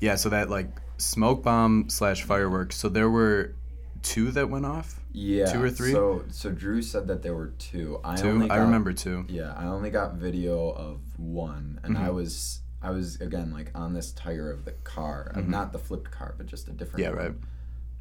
yeah, 0.00 0.16
so 0.16 0.28
that 0.30 0.50
like 0.50 0.68
smoke 0.98 1.42
bomb 1.42 1.88
slash 1.88 2.22
fireworks. 2.22 2.76
So 2.76 2.88
there 2.88 3.08
were 3.10 3.54
two 4.02 4.30
that 4.32 4.50
went 4.50 4.66
off. 4.66 5.00
Yeah. 5.12 5.52
Two 5.52 5.62
or 5.62 5.70
three? 5.70 5.92
So 5.92 6.24
so 6.30 6.50
Drew 6.50 6.82
said 6.82 7.06
that 7.06 7.22
there 7.22 7.34
were 7.34 7.52
two. 7.58 8.00
I 8.04 8.16
Two. 8.16 8.28
only 8.30 8.50
I 8.50 8.56
remember 8.56 8.92
two. 8.92 9.24
Yeah, 9.28 9.54
I 9.56 9.66
only 9.66 9.90
got 9.90 10.14
video 10.14 10.70
of 10.70 11.00
one, 11.18 11.80
and 11.84 11.96
I 11.96 12.08
Mhm. 12.08 12.14
was 12.14 12.60
I 12.84 12.90
was 12.90 13.20
again 13.20 13.50
like 13.50 13.70
on 13.74 13.94
this 13.94 14.12
tire 14.12 14.50
of 14.50 14.64
the 14.66 14.72
car, 14.72 15.32
Mhm. 15.34 15.48
not 15.48 15.72
the 15.72 15.78
flipped 15.78 16.10
car, 16.10 16.34
but 16.36 16.46
just 16.46 16.68
a 16.68 16.72
different. 16.72 17.00
Yeah, 17.02 17.10
one. 17.10 17.18
right. 17.18 17.34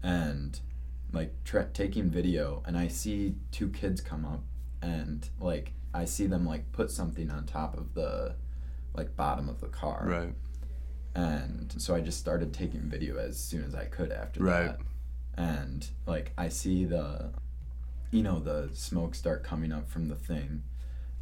And 0.04 0.60
like 1.14 1.44
tra- 1.46 1.70
taking 1.74 2.10
video, 2.10 2.62
and 2.66 2.78
I 2.78 2.90
see 2.90 3.38
two 3.52 3.70
kids 3.70 4.02
come 4.02 4.26
up, 4.26 4.44
and 4.82 5.28
like 5.40 5.74
I 5.94 6.04
see 6.06 6.28
them 6.28 6.46
like 6.46 6.72
put 6.74 6.92
something 6.92 7.30
on 7.32 7.46
top 7.46 7.78
of 7.78 7.94
the 7.94 8.36
like 8.94 9.16
bottom 9.16 9.48
of 9.48 9.62
the 9.62 9.68
car, 9.70 10.04
Right. 10.06 10.36
and 11.16 11.74
so 11.82 11.96
I 11.96 12.02
just 12.02 12.20
started 12.20 12.54
taking 12.54 12.82
video 12.82 13.18
as 13.18 13.40
soon 13.40 13.64
as 13.64 13.74
I 13.74 13.86
could 13.86 14.12
after 14.12 14.44
Right. 14.44 14.66
that. 14.78 14.80
And 15.36 15.90
like 16.06 16.34
I 16.38 16.50
see 16.50 16.84
the 16.86 17.32
you 18.12 18.22
know, 18.22 18.40
the 18.40 18.70
smoke 18.74 19.16
start 19.16 19.44
coming 19.44 19.72
up 19.72 19.90
from 19.90 20.08
the 20.08 20.16
thing. 20.16 20.62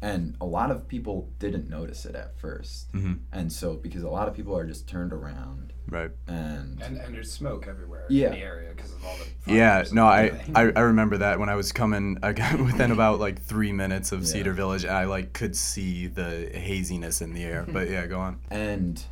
And 0.02 0.36
a 0.40 0.44
lot 0.44 0.70
of 0.72 0.88
people 0.88 1.30
didn't 1.38 1.70
notice 1.70 2.04
it 2.04 2.14
at 2.16 2.36
1st 2.40 2.90
hmm 2.92 3.12
And 3.32 3.52
so 3.52 3.74
because 3.74 4.02
a 4.02 4.08
lot 4.10 4.26
of 4.28 4.34
people 4.34 4.56
are 4.56 4.66
just 4.66 4.88
turned 4.88 5.12
around 5.12 5.72
Right. 5.88 6.10
and, 6.26 6.80
And 6.82 6.96
and 6.98 7.14
there's 7.14 7.30
smoke 7.30 7.66
everywhere 7.68 8.04
Yeah. 8.08 8.26
in 8.28 8.32
the 8.32 8.38
area 8.40 8.72
because 8.74 8.92
of 8.92 9.04
all 9.04 9.16
the. 9.16 9.52
Yeah, 9.52 9.84
no, 9.92 10.04
I. 10.06 10.30
I 10.54 10.62
I 10.76 10.80
remember 10.80 11.18
that 11.18 11.38
when 11.40 11.48
I 11.48 11.56
was 11.56 11.72
coming, 11.72 12.18
I 12.22 12.32
got 12.32 12.60
within 12.68 12.90
about 12.98 13.18
like 13.20 13.40
three 13.42 13.72
minutes 13.72 14.12
of 14.12 14.20
Yeah. 14.20 14.26
Cedar 14.26 14.52
Village, 14.52 14.84
I 14.84 15.04
like 15.04 15.32
could 15.32 15.54
see 15.56 16.06
the 16.06 16.50
haziness 16.54 17.20
in 17.20 17.32
the 17.34 17.44
air. 17.44 17.64
But 17.68 17.88
yeah, 17.90 18.06
go 18.06 18.18
on. 18.20 18.38
and 18.50 19.02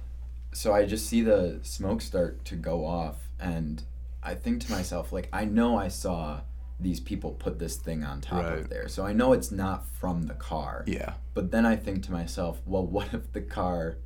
so 0.53 0.72
I 0.72 0.85
just 0.87 1.07
see 1.07 1.22
the 1.22 1.61
smoke 1.62 2.03
start 2.03 2.44
to 2.46 2.57
go 2.57 2.85
off 2.85 3.29
and 3.38 3.83
I 4.22 4.35
think 4.35 4.61
to 4.66 4.72
myself 4.72 5.12
like 5.12 5.29
I 5.33 5.44
know 5.44 5.76
I 5.79 5.88
saw 5.88 6.40
these 6.83 7.01
people 7.01 7.33
put 7.33 7.59
this 7.59 7.77
thing 7.77 8.03
on 8.05 8.21
top 8.21 8.45
Right. 8.45 8.59
of 8.59 8.69
there. 8.71 8.88
So 8.88 9.05
I 9.05 9.12
know 9.12 9.33
it's 9.33 9.51
not 9.51 9.87
from 9.87 10.23
the 10.25 10.35
car. 10.35 10.85
Yeah, 10.87 11.14
But 11.35 11.51
then 11.51 11.66
I 11.66 11.77
think 11.77 12.03
to 12.05 12.12
myself, 12.12 12.61
well, 12.66 12.87
what 12.87 13.12
if 13.12 13.33
the 13.33 13.40
car, 13.43 13.97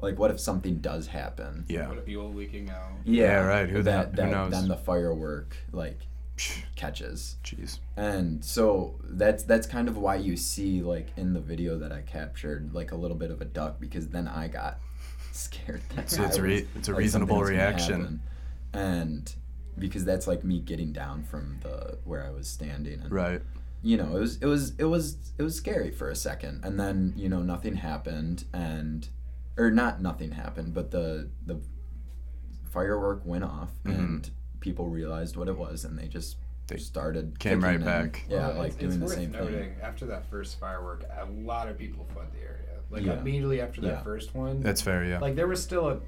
like, 0.00 0.18
what 0.18 0.30
if 0.30 0.40
something 0.40 0.78
does 0.78 1.06
happen? 1.08 1.64
yeah, 1.68 1.88
What 1.88 1.98
if 1.98 2.04
fuel 2.04 2.32
leaking 2.32 2.70
out? 2.70 2.90
Yeah, 3.04 3.40
right. 3.44 3.68
Who 3.68 3.82
that, 3.82 4.16
the- 4.16 4.22
who 4.24 4.30
that 4.30 4.34
knows? 4.36 4.50
Then 4.50 4.68
the 4.68 4.76
firework 4.76 5.56
like 5.72 6.00
catches, 6.76 7.36
jeez. 7.44 7.78
and 7.96 8.44
so 8.44 8.94
that's 9.04 9.42
that's 9.44 9.66
kind 9.66 9.88
of 9.88 9.96
why 9.96 10.16
you 10.16 10.36
see 10.36 10.82
like 10.82 11.08
in 11.16 11.32
the 11.32 11.40
video 11.40 11.78
that 11.78 11.92
I 11.92 12.02
captured 12.02 12.74
like 12.74 12.92
a 12.92 12.96
little 12.96 13.16
bit 13.16 13.30
of 13.30 13.40
a 13.40 13.44
duck 13.46 13.80
because 13.80 14.08
then 14.08 14.28
I 14.28 14.48
got 14.48 14.78
scared. 15.32 15.80
That 15.94 16.10
So 16.10 16.24
it's 16.24 16.38
I 16.38 16.40
re- 16.42 16.52
was- 16.54 16.62
it's 16.76 16.88
a 16.88 16.92
like, 16.92 16.98
reasonable 16.98 17.36
something 17.36 17.54
reaction. 17.56 18.20
and 18.74 19.34
because 19.78 20.04
that's 20.04 20.26
like 20.26 20.44
me 20.44 20.60
getting 20.60 20.92
down 20.92 21.22
from 21.22 21.58
the 21.62 21.98
where 22.04 22.24
I 22.24 22.30
was 22.30 22.48
standing 22.48 23.00
and 23.00 23.10
Right. 23.12 23.42
you 23.82 23.96
know, 23.96 24.16
it 24.16 24.20
was 24.20 24.36
it 24.38 24.46
was 24.46 24.72
it 24.78 24.84
was 24.84 25.16
it 25.38 25.42
was 25.42 25.54
scary 25.54 25.90
for 25.90 26.08
a 26.10 26.16
second, 26.16 26.64
and 26.64 26.78
then 26.80 27.12
you 27.16 27.28
know 27.28 27.42
nothing 27.42 27.76
happened, 27.76 28.44
and 28.52 29.08
or 29.56 29.70
not 29.70 30.00
nothing 30.00 30.32
happened, 30.32 30.74
but 30.74 30.90
the 30.90 31.28
the 31.44 31.60
firework 32.70 33.24
went 33.24 33.44
off, 33.44 33.70
Mhm. 33.84 33.94
and 33.98 34.30
people 34.60 34.88
realized 34.88 35.36
what 35.36 35.48
it 35.48 35.56
was, 35.56 35.84
and 35.84 35.98
they 35.98 36.08
just 36.08 36.36
They 36.68 36.78
started 36.78 37.38
came 37.38 37.62
right 37.62 37.76
and- 37.76 37.84
back. 37.84 38.24
Yeah, 38.28 38.48
Well, 38.48 38.56
like 38.58 38.66
it's, 38.72 38.76
doing 38.78 38.90
it's 38.90 38.98
the 38.98 39.04
worth 39.04 39.14
same 39.14 39.30
noting, 39.30 39.54
thing. 39.54 39.76
After 39.80 40.06
that 40.06 40.28
first 40.28 40.58
firework, 40.58 41.04
a 41.16 41.24
lot 41.26 41.68
of 41.68 41.78
people 41.78 42.04
fled 42.12 42.26
the 42.32 42.40
area. 42.40 42.80
Like 42.90 43.04
Yeah. 43.04 43.20
immediately 43.20 43.60
after 43.60 43.80
that 43.82 43.86
Yeah. 43.88 44.02
first 44.02 44.34
one, 44.34 44.60
That's 44.62 44.82
fair. 44.82 45.04
Yeah. 45.04 45.20
like 45.20 45.36
there 45.36 45.46
was 45.46 45.62
still 45.62 45.88
a 45.88 46.00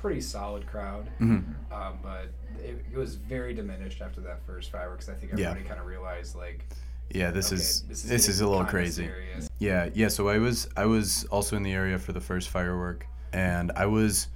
pretty 0.00 0.20
solid 0.20 0.66
crowd, 0.66 1.08
hmm 1.18 1.40
um, 1.72 1.98
but 2.02 2.26
it, 2.64 2.84
it 2.92 2.96
was 2.96 3.16
very 3.16 3.52
diminished 3.54 4.00
after 4.00 4.20
that 4.20 4.40
first 4.46 4.70
fireworks. 4.70 5.08
I 5.08 5.14
think 5.14 5.32
Yeah. 5.32 5.48
everybody 5.50 5.68
kind 5.68 5.80
of 5.80 5.86
realized 5.86 6.36
like 6.36 6.64
Yeah. 7.10 7.30
This 7.30 7.46
okay, 7.48 7.56
is 7.56 7.82
this 7.88 8.04
is, 8.04 8.10
getting 8.26 8.46
a 8.46 8.50
little 8.50 8.64
crazy. 8.66 9.04
serious. 9.06 9.50
Yeah, 9.58 9.90
yeah. 9.94 10.08
So 10.08 10.28
I 10.28 10.38
was 10.38 10.68
I 10.76 10.86
was 10.86 11.24
also 11.26 11.56
in 11.56 11.62
the 11.62 11.72
area 11.72 11.98
for 11.98 12.12
the 12.12 12.20
first 12.20 12.48
firework, 12.48 13.06
and 13.32 13.72
I 13.76 13.86
was 13.86 14.28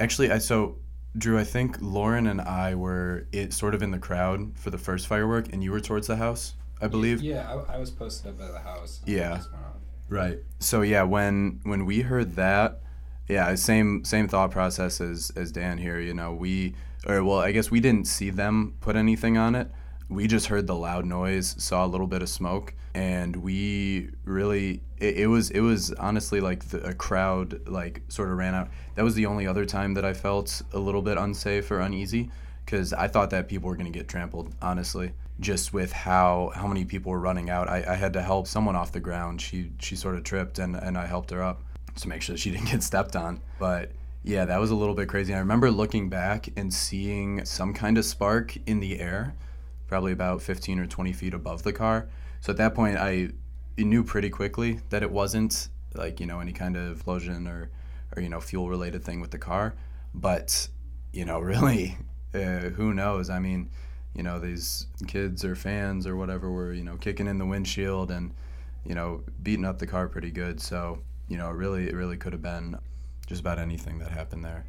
actually 0.00 0.30
I 0.30 0.38
so 0.38 0.76
Drew. 1.16 1.38
I 1.38 1.44
think 1.44 1.78
Lauren 1.80 2.26
and 2.28 2.40
I 2.40 2.74
were 2.74 3.26
it 3.32 3.52
sort 3.52 3.74
of 3.74 3.82
in 3.82 3.90
the 3.90 3.98
crowd 3.98 4.56
for 4.56 4.70
the 4.70 4.78
first 4.78 5.06
firework, 5.08 5.52
and 5.52 5.64
you 5.64 5.72
were 5.72 5.80
towards 5.80 6.06
the 6.06 6.16
house, 6.16 6.54
I 6.80 6.86
believe. 6.86 7.22
Yeah, 7.22 7.50
I, 7.68 7.74
I 7.74 7.78
was 7.78 7.90
posted 7.90 8.32
up 8.34 8.40
at 8.40 8.52
the 8.52 8.60
house. 8.60 9.00
Yeah. 9.06 9.36
just 9.36 9.50
went 9.50 9.64
off. 9.64 9.72
Right. 10.10 10.38
So 10.60 10.82
yeah, 10.82 11.02
when 11.02 11.60
when 11.64 11.86
we 11.86 12.02
heard 12.02 12.36
that, 12.36 12.80
yeah, 13.28 13.54
same 13.54 14.04
same 14.04 14.26
thought 14.26 14.50
process 14.50 15.00
as 15.00 15.30
as 15.36 15.52
Dan 15.52 15.78
here. 15.78 16.00
You 16.00 16.14
know, 16.14 16.32
we 16.32 16.74
or 17.06 17.22
well, 17.22 17.38
I 17.38 17.52
guess 17.52 17.70
we 17.70 17.80
didn't 17.80 18.06
see 18.06 18.30
them 18.30 18.74
put 18.80 18.96
anything 18.96 19.36
on 19.36 19.54
it. 19.54 19.70
We 20.08 20.26
just 20.26 20.46
heard 20.46 20.66
the 20.66 20.74
loud 20.74 21.04
noise, 21.04 21.54
saw 21.58 21.84
a 21.84 21.86
little 21.86 22.06
bit 22.06 22.22
of 22.22 22.30
smoke, 22.30 22.74
and 22.94 23.36
we 23.36 24.10
really 24.24 24.80
it, 24.96 25.18
it 25.18 25.26
was 25.26 25.50
it 25.50 25.60
was 25.60 25.92
honestly 25.92 26.40
like 26.40 26.64
the, 26.70 26.80
a 26.86 26.94
crowd 26.94 27.68
like 27.68 28.02
sort 28.08 28.30
of 28.30 28.38
ran 28.38 28.54
out. 28.54 28.68
That 28.94 29.04
was 29.04 29.14
the 29.14 29.26
only 29.26 29.46
other 29.46 29.66
time 29.66 29.92
that 29.94 30.06
I 30.06 30.14
felt 30.14 30.62
a 30.72 30.78
little 30.78 31.02
bit 31.02 31.18
unsafe 31.18 31.70
or 31.70 31.80
uneasy 31.80 32.30
because 32.64 32.94
I 32.94 33.08
thought 33.08 33.30
that 33.30 33.48
people 33.48 33.68
were 33.68 33.76
going 33.76 33.92
to 33.92 33.96
get 33.98 34.08
trampled. 34.08 34.54
Honestly, 34.62 35.12
just 35.38 35.74
with 35.74 35.92
how 35.92 36.50
how 36.54 36.66
many 36.66 36.86
people 36.86 37.12
were 37.12 37.20
running 37.20 37.50
out, 37.50 37.68
I, 37.68 37.84
I 37.86 37.94
had 37.94 38.14
to 38.14 38.22
help 38.22 38.46
someone 38.46 38.74
off 38.74 38.92
the 38.92 39.00
ground. 39.00 39.42
She 39.42 39.70
she 39.80 39.96
sort 39.96 40.14
of 40.14 40.24
tripped 40.24 40.58
and 40.58 40.74
and 40.74 40.96
I 40.96 41.04
helped 41.04 41.30
her 41.30 41.42
up 41.42 41.62
to 42.02 42.08
make 42.08 42.22
sure 42.22 42.36
she 42.36 42.50
didn't 42.52 42.70
get 42.70 42.82
stepped 42.82 43.16
on. 43.16 43.40
But 43.58 43.92
yeah, 44.22 44.44
that 44.44 44.58
was 44.58 44.70
a 44.70 44.74
little 44.74 44.94
bit 44.94 45.08
crazy. 45.08 45.34
I 45.34 45.38
remember 45.38 45.70
looking 45.70 46.08
back 46.08 46.48
and 46.56 46.72
seeing 46.72 47.44
some 47.44 47.72
kind 47.72 47.98
of 47.98 48.04
spark 48.04 48.56
in 48.66 48.80
the 48.80 49.00
air, 49.00 49.34
probably 49.86 50.12
about 50.12 50.42
15 50.42 50.78
or 50.78 50.86
20 50.86 51.12
feet 51.12 51.34
above 51.34 51.62
the 51.62 51.72
car. 51.72 52.08
So 52.40 52.50
at 52.50 52.56
that 52.58 52.74
point, 52.74 52.98
I 52.98 53.30
knew 53.76 54.04
pretty 54.04 54.30
quickly 54.30 54.80
that 54.90 55.02
it 55.02 55.10
wasn't 55.10 55.68
like 55.94 56.20
you 56.20 56.26
know 56.26 56.40
any 56.40 56.52
kind 56.52 56.76
of 56.76 56.92
explosion 56.92 57.46
or 57.46 57.70
or 58.14 58.22
you 58.22 58.28
know 58.28 58.40
fuel 58.40 58.68
related 58.68 59.02
thing 59.04 59.20
with 59.20 59.30
the 59.30 59.38
car. 59.38 59.74
But 60.14 60.68
you 61.12 61.24
know, 61.24 61.40
really, 61.40 61.96
uh, 62.34 62.70
who 62.70 62.94
knows? 62.94 63.30
I 63.30 63.38
mean, 63.38 63.70
you 64.14 64.22
know, 64.22 64.38
these 64.38 64.86
kids 65.06 65.44
or 65.44 65.54
fans 65.54 66.06
or 66.06 66.16
whatever 66.16 66.50
were 66.50 66.72
you 66.72 66.84
know 66.84 66.96
kicking 66.96 67.26
in 67.26 67.38
the 67.38 67.46
windshield 67.46 68.10
and 68.10 68.34
you 68.84 68.94
know 68.94 69.22
beating 69.42 69.64
up 69.64 69.78
the 69.78 69.86
car 69.86 70.08
pretty 70.08 70.30
good. 70.30 70.60
So 70.60 71.00
you 71.28 71.36
know, 71.36 71.50
really, 71.50 71.88
it 71.88 71.94
really 71.94 72.16
could 72.16 72.32
have 72.32 72.42
been 72.42 72.76
just 73.26 73.40
about 73.40 73.58
anything 73.58 73.98
that 73.98 74.10
happened 74.10 74.44
there. 74.44 74.64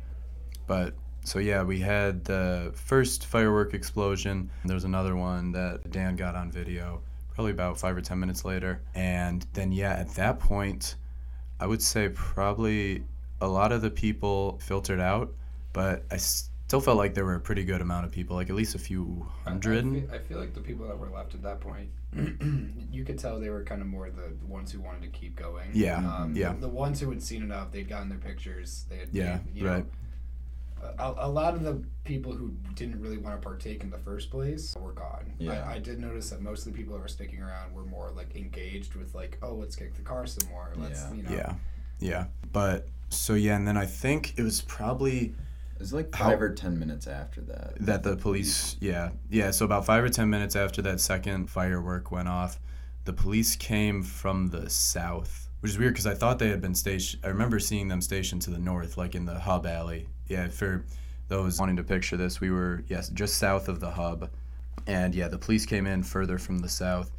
But 0.67 0.93
so 1.24 1.39
yeah, 1.39 1.63
we 1.63 1.80
had 1.80 2.24
the 2.26 2.72
first 2.76 3.26
firework 3.26 3.74
explosion. 3.74 4.50
There 4.65 4.76
was 4.76 4.84
another 4.84 5.15
one 5.15 5.52
that 5.54 5.89
Dan 5.91 6.15
got 6.15 6.36
on 6.36 6.52
video, 6.52 7.02
probably 7.34 7.52
about 7.52 7.80
five 7.80 7.95
or 7.95 8.02
ten 8.02 8.19
minutes 8.19 8.45
later. 8.45 8.82
And 8.95 9.45
then 9.54 9.72
yeah, 9.72 9.93
at 9.93 10.13
that 10.15 10.39
point, 10.39 10.95
I 11.60 11.67
would 11.67 11.82
say 11.82 12.10
probably 12.10 13.04
a 13.41 13.48
lot 13.48 13.72
of 13.72 13.82
the 13.82 13.89
people 13.89 14.60
filtered 14.62 15.00
out, 15.00 15.34
but 15.74 16.04
I 16.12 16.17
still 16.69 16.79
felt 16.79 16.97
like 16.97 17.15
there 17.15 17.25
were 17.25 17.34
a 17.34 17.39
pretty 17.39 17.63
good 17.63 17.82
amount 17.82 18.05
of 18.05 18.12
people, 18.12 18.36
like 18.36 18.47
at 18.51 18.55
least 18.55 18.75
a 18.75 18.77
few 18.79 19.25
I- 19.43 19.47
I 19.47 19.49
hundred. 19.53 19.84
feel, 19.86 20.03
I 20.13 20.19
feel 20.19 20.38
like 20.39 20.53
the 20.53 20.60
people 20.62 20.88
that 20.88 20.99
were 20.99 21.10
left 21.10 21.34
at 21.34 21.41
that 21.41 21.60
point, 21.62 21.89
you 22.91 23.03
could 23.03 23.17
tell 23.17 23.39
they 23.39 23.49
were 23.49 23.63
kind 23.63 23.82
of 23.82 23.88
more 23.88 24.12
the 24.12 24.32
ones 24.45 24.71
who 24.71 24.79
wanted 24.79 25.01
to 25.01 25.08
keep 25.19 25.36
going. 25.36 25.71
Yeah, 25.73 25.97
Um, 25.97 26.36
yeah. 26.36 26.53
The 26.53 26.67
ones 26.69 26.99
who 26.99 27.10
had 27.10 27.23
seen 27.23 27.41
enough, 27.41 27.71
they'd 27.71 27.89
gotten 27.89 28.08
their 28.08 28.19
pictures. 28.19 28.86
They 28.88 28.97
had, 28.97 29.10
Yeah, 29.12 29.39
you 29.51 29.63
know, 29.63 29.73
right. 29.73 29.86
a, 30.99 31.25
a 31.25 31.27
lot 31.27 31.55
of 31.55 31.63
the 31.63 31.82
people 32.03 32.34
who 32.34 32.53
didn't 32.75 33.01
really 33.01 33.17
want 33.17 33.36
to 33.36 33.43
partake 33.43 33.82
in 33.82 33.89
the 33.89 33.97
first 33.97 34.29
place 34.29 34.75
were 34.79 34.91
gone. 34.93 35.34
Yeah. 35.39 35.67
I, 35.67 35.73
I 35.73 35.79
did 35.79 35.99
notice 35.99 36.29
that 36.29 36.39
most 36.39 36.67
of 36.67 36.71
the 36.73 36.77
people 36.77 36.93
that 36.93 37.01
were 37.01 37.08
sticking 37.08 37.41
around 37.41 37.73
were 37.73 37.84
more 37.86 38.12
like 38.15 38.36
engaged 38.36 38.93
with 38.93 39.15
like, 39.15 39.39
oh, 39.41 39.55
let's 39.55 39.75
kick 39.75 39.95
the 39.95 40.03
car 40.03 40.27
some 40.27 40.47
more. 40.49 40.71
Let's, 40.75 41.01
Yeah. 41.01 41.13
you 41.15 41.23
know. 41.23 41.32
Yeah, 41.32 41.53
yeah. 41.99 42.25
But 42.53 42.88
so 43.10 43.34
yeah, 43.34 43.55
and 43.55 43.67
then 43.67 43.75
I 43.75 43.88
think 43.88 44.38
it 44.38 44.43
was 44.43 44.62
probably 44.62 45.34
It 45.80 45.84
was 45.84 45.94
like 45.94 46.13
How- 46.13 46.26
five 46.32 46.42
or 46.42 46.50
ten 46.54 46.78
minutes 46.78 47.08
after 47.08 47.39
that. 47.42 47.78
that 47.80 48.04
the 48.04 48.18
police 48.18 48.76
yeah. 48.82 49.12
Yeah 49.30 49.52
so 49.52 49.63
about 49.63 49.86
five 49.86 50.04
or 50.04 50.10
ten 50.10 50.30
minutes 50.30 50.56
after 50.58 50.82
that 50.82 51.00
second 51.00 51.50
firework 51.50 52.12
went 52.12 52.28
off 52.28 52.60
the 53.06 53.13
police 53.13 53.56
came 53.56 54.04
from 54.04 54.48
the 54.50 54.70
south 54.70 55.48
which 55.62 55.72
is 55.72 55.78
weird 55.80 55.94
because 55.94 56.06
i 56.06 56.13
thought 56.13 56.38
they 56.38 56.50
had 56.50 56.62
been 56.62 56.76
stationed 56.76 57.24
i 57.26 57.30
remember 57.30 57.60
seeing 57.60 57.88
them 57.88 58.02
stationed 58.02 58.42
to 58.42 58.50
the 58.52 58.60
north 58.60 58.98
like 58.98 59.15
in 59.15 59.24
the 59.26 59.39
hub 59.39 59.65
alley. 59.65 60.08
Yeah 60.28 60.50
for 60.50 60.84
those 61.30 61.60
wanting 61.60 61.78
to 61.78 61.84
picture 61.84 62.18
this 62.18 62.42
we 62.42 62.52
were 62.52 62.84
yes 62.88 63.08
just 63.10 63.36
south 63.38 63.70
of 63.70 63.80
the 63.80 63.92
hub. 63.92 64.30
And 64.86 65.15
yeah 65.15 65.30
the 65.30 65.38
police 65.38 65.65
came 65.65 65.88
in 65.88 66.04
further 66.04 66.38
from 66.38 66.60
the 66.60 66.70
south 66.70 67.10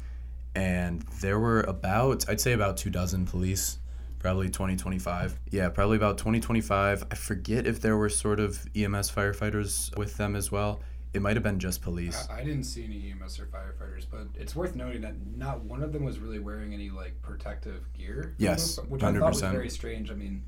and 0.53 1.01
there 1.21 1.39
were 1.39 1.61
about 1.61 2.29
i'd 2.29 2.39
say 2.41 2.51
about 2.53 2.77
two 2.77 2.89
dozen 2.91 3.25
police 3.25 3.79
probably 4.21 4.49
2025. 4.49 5.39
yeah 5.49 5.67
probably 5.69 5.97
about 5.97 6.17
2025. 6.19 7.03
i 7.11 7.15
forget 7.15 7.65
if 7.65 7.81
there 7.81 7.97
were 7.97 8.07
sort 8.09 8.39
of 8.39 8.63
ems 8.75 9.09
firefighters 9.11 9.95
with 9.97 10.15
them 10.17 10.35
as 10.35 10.51
well 10.51 10.81
it 11.13 11.21
might 11.21 11.35
have 11.35 11.43
been 11.43 11.59
just 11.59 11.81
police 11.81 12.27
I, 12.29 12.39
I 12.41 12.43
didn't 12.43 12.63
see 12.65 12.85
any 12.85 13.11
EMS 13.11 13.37
or 13.39 13.45
firefighters, 13.47 14.05
but 14.09 14.27
it's 14.39 14.55
worth 14.55 14.75
noting 14.77 15.01
that 15.01 15.15
not 15.35 15.61
one 15.65 15.83
of 15.83 15.91
them 15.91 16.05
was 16.05 16.19
really 16.19 16.39
wearing 16.39 16.73
any 16.73 16.89
like 16.89 17.21
protective 17.21 17.91
gear. 17.93 18.31
for 18.35 18.37
the 18.37 18.43
Yes, 18.45 18.59
most 18.59 18.75
part, 18.77 18.89
which 18.91 19.03
I 19.03 19.11
thought 19.19 19.29
was 19.33 19.41
very 19.41 19.69
strange. 19.69 20.09
I 20.09 20.13
mean, 20.13 20.43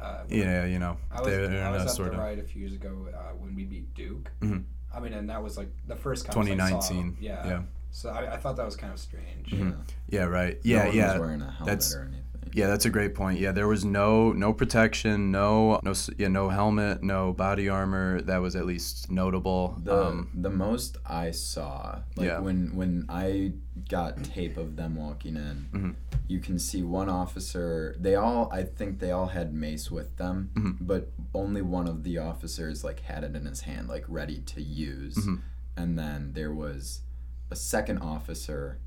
uh, 0.00 0.18
yeah 0.28 0.64
you 0.64 0.78
know 0.78 0.96
I 1.10 1.20
was, 1.22 1.26
they're 1.28 1.64
I 1.66 1.70
was 1.72 1.82
a 1.82 1.88
at 1.90 1.96
the 1.96 2.12
of 2.12 2.18
ride 2.18 2.38
a 2.38 2.44
few 2.44 2.60
years 2.60 2.74
ago 2.74 3.08
uh, 3.12 3.32
when 3.36 3.56
we 3.56 3.64
beat 3.64 3.92
Duke. 3.94 4.30
Mhm. 4.42 4.62
I 4.94 5.00
mean, 5.00 5.12
and 5.12 5.28
that 5.28 5.42
was 5.42 5.56
like 5.56 5.70
the 5.88 5.96
first 5.96 6.24
cops 6.24 6.36
I 6.36 6.40
saw. 6.40 6.80
2019 6.80 7.16
Yeah. 7.20 7.44
yeah 7.48 7.62
So 7.90 8.10
I, 8.10 8.34
I 8.34 8.36
thought 8.36 8.54
that 8.58 8.64
was 8.64 8.76
kind 8.76 8.92
of 8.92 9.00
strange. 9.00 9.50
Mhm. 9.50 9.76
Yeah. 10.08 10.20
yeah 10.20 10.24
right 10.26 10.54
No 10.64 10.70
yeah 10.72 10.84
one 10.86 10.94
yeah 10.96 11.12
was 11.14 11.20
wearing 11.20 11.40
a 11.42 11.50
helmet 11.50 11.66
that's- 11.66 11.94
or 11.96 12.02
anything. 12.02 12.22
Yeah, 12.52 12.68
that's 12.68 12.84
a 12.86 12.90
great 12.90 13.14
point. 13.14 13.38
Yeah, 13.38 13.52
there 13.52 13.68
was 13.68 13.84
no 13.84 14.32
no 14.32 14.52
protection, 14.52 15.30
no 15.30 15.80
no 15.82 15.92
yeah, 16.16 16.28
no 16.28 16.48
helmet, 16.48 17.02
no 17.02 17.32
body 17.32 17.68
armor. 17.68 18.20
That 18.22 18.38
was 18.38 18.56
at 18.56 18.66
least 18.66 19.10
notable. 19.10 19.76
The 19.82 20.06
um, 20.06 20.30
the 20.34 20.50
most 20.50 20.96
I 21.04 21.30
saw, 21.32 22.00
like 22.16 22.26
Yeah. 22.28 22.38
when 22.40 22.74
when 22.74 23.04
I 23.08 23.52
got 23.88 24.22
tape 24.24 24.56
of 24.56 24.76
them 24.76 24.96
walking 24.96 25.36
in, 25.36 25.68
Mhm. 25.72 25.94
you 26.28 26.40
can 26.40 26.58
see 26.58 26.82
one 26.82 27.08
officer. 27.08 27.94
They 28.00 28.14
all, 28.14 28.48
I 28.52 28.62
think 28.62 29.00
they 29.00 29.10
all 29.10 29.26
had 29.28 29.52
mace 29.52 29.90
with 29.90 30.16
them, 30.16 30.50
Mhm. 30.54 30.76
but 30.80 31.12
only 31.34 31.62
one 31.62 31.86
of 31.86 32.02
the 32.04 32.18
officers 32.18 32.82
like 32.82 33.00
had 33.00 33.22
it 33.22 33.36
in 33.36 33.44
his 33.44 33.62
hand, 33.62 33.88
like 33.88 34.04
ready 34.08 34.40
to 34.40 34.62
use. 34.62 35.16
Mhm. 35.16 35.40
And 35.76 35.98
then 35.98 36.32
there 36.32 36.52
was 36.54 37.02
a 37.50 37.56
second 37.56 37.98
officer 37.98 38.78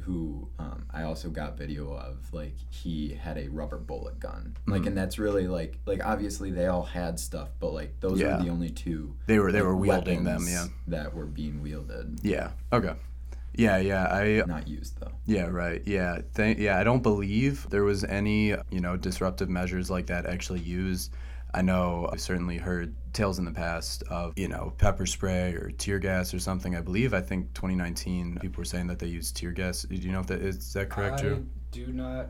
who 0.00 0.48
um, 0.58 0.84
I 0.90 1.02
also 1.04 1.28
got 1.30 1.56
video 1.56 1.92
of. 1.94 2.32
Like 2.32 2.54
he 2.70 3.14
had 3.14 3.38
a 3.38 3.48
rubber 3.48 3.78
bullet 3.78 4.18
gun. 4.18 4.56
Like, 4.66 4.82
Mhm. 4.82 4.86
and 4.88 4.96
that's 4.98 5.18
really 5.18 5.46
like 5.46 5.78
like 5.86 6.04
obviously 6.04 6.50
they 6.50 6.66
all 6.66 6.82
had 6.82 7.20
stuff, 7.20 7.50
but 7.60 7.72
like 7.72 8.00
those 8.00 8.20
Yeah. 8.20 8.38
were 8.38 8.44
the 8.44 8.50
only 8.50 8.70
two 8.70 9.14
they 9.26 9.38
were 9.38 9.52
they 9.52 9.58
like, 9.60 9.66
were 9.68 9.76
wielding 9.76 10.24
them. 10.24 10.44
Yeah. 10.48 10.66
that 10.88 11.14
were 11.14 11.26
being 11.26 11.62
wielded 11.62 12.18
Yeah. 12.22 12.50
Okay. 12.72 12.94
Yeah. 13.54 13.76
Yeah. 13.78 14.06
I. 14.06 14.42
not 14.46 14.66
used 14.66 14.98
though 14.98 15.12
Yeah. 15.26 15.46
Right. 15.46 15.82
Yeah. 15.86 16.22
Thank. 16.34 16.58
Yeah. 16.58 16.78
I 16.78 16.84
don't 16.84 17.02
believe 17.02 17.68
there 17.70 17.84
was 17.84 18.02
any 18.02 18.48
you 18.70 18.80
know 18.80 18.96
disruptive 18.96 19.48
measures 19.50 19.90
like 19.90 20.06
that 20.06 20.26
actually 20.26 20.60
used. 20.60 21.12
I 21.54 21.62
know 21.62 22.08
I've 22.12 22.20
certainly 22.20 22.56
heard 22.56 22.94
tales 23.12 23.38
in 23.38 23.44
the 23.44 23.52
past 23.52 24.02
of 24.04 24.32
you 24.38 24.48
know 24.48 24.72
pepper 24.78 25.04
spray 25.06 25.52
or 25.54 25.70
tear 25.70 25.98
gas 25.98 26.32
or 26.32 26.38
something. 26.38 26.74
I 26.74 26.80
believe 26.80 27.12
I 27.14 27.20
think 27.20 27.52
2019 27.54 28.38
people 28.40 28.60
were 28.60 28.64
saying 28.64 28.86
that 28.86 28.98
they 28.98 29.06
used 29.08 29.36
tear 29.36 29.52
gas. 29.52 29.82
Do 29.82 29.94
you 29.94 30.12
know 30.12 30.20
if 30.20 30.26
that 30.28 30.40
is 30.40 30.72
that 30.72 30.88
correct, 30.88 31.20
I 31.20 31.22
Drew? 31.22 31.46
do 31.70 31.86
not. 31.88 32.28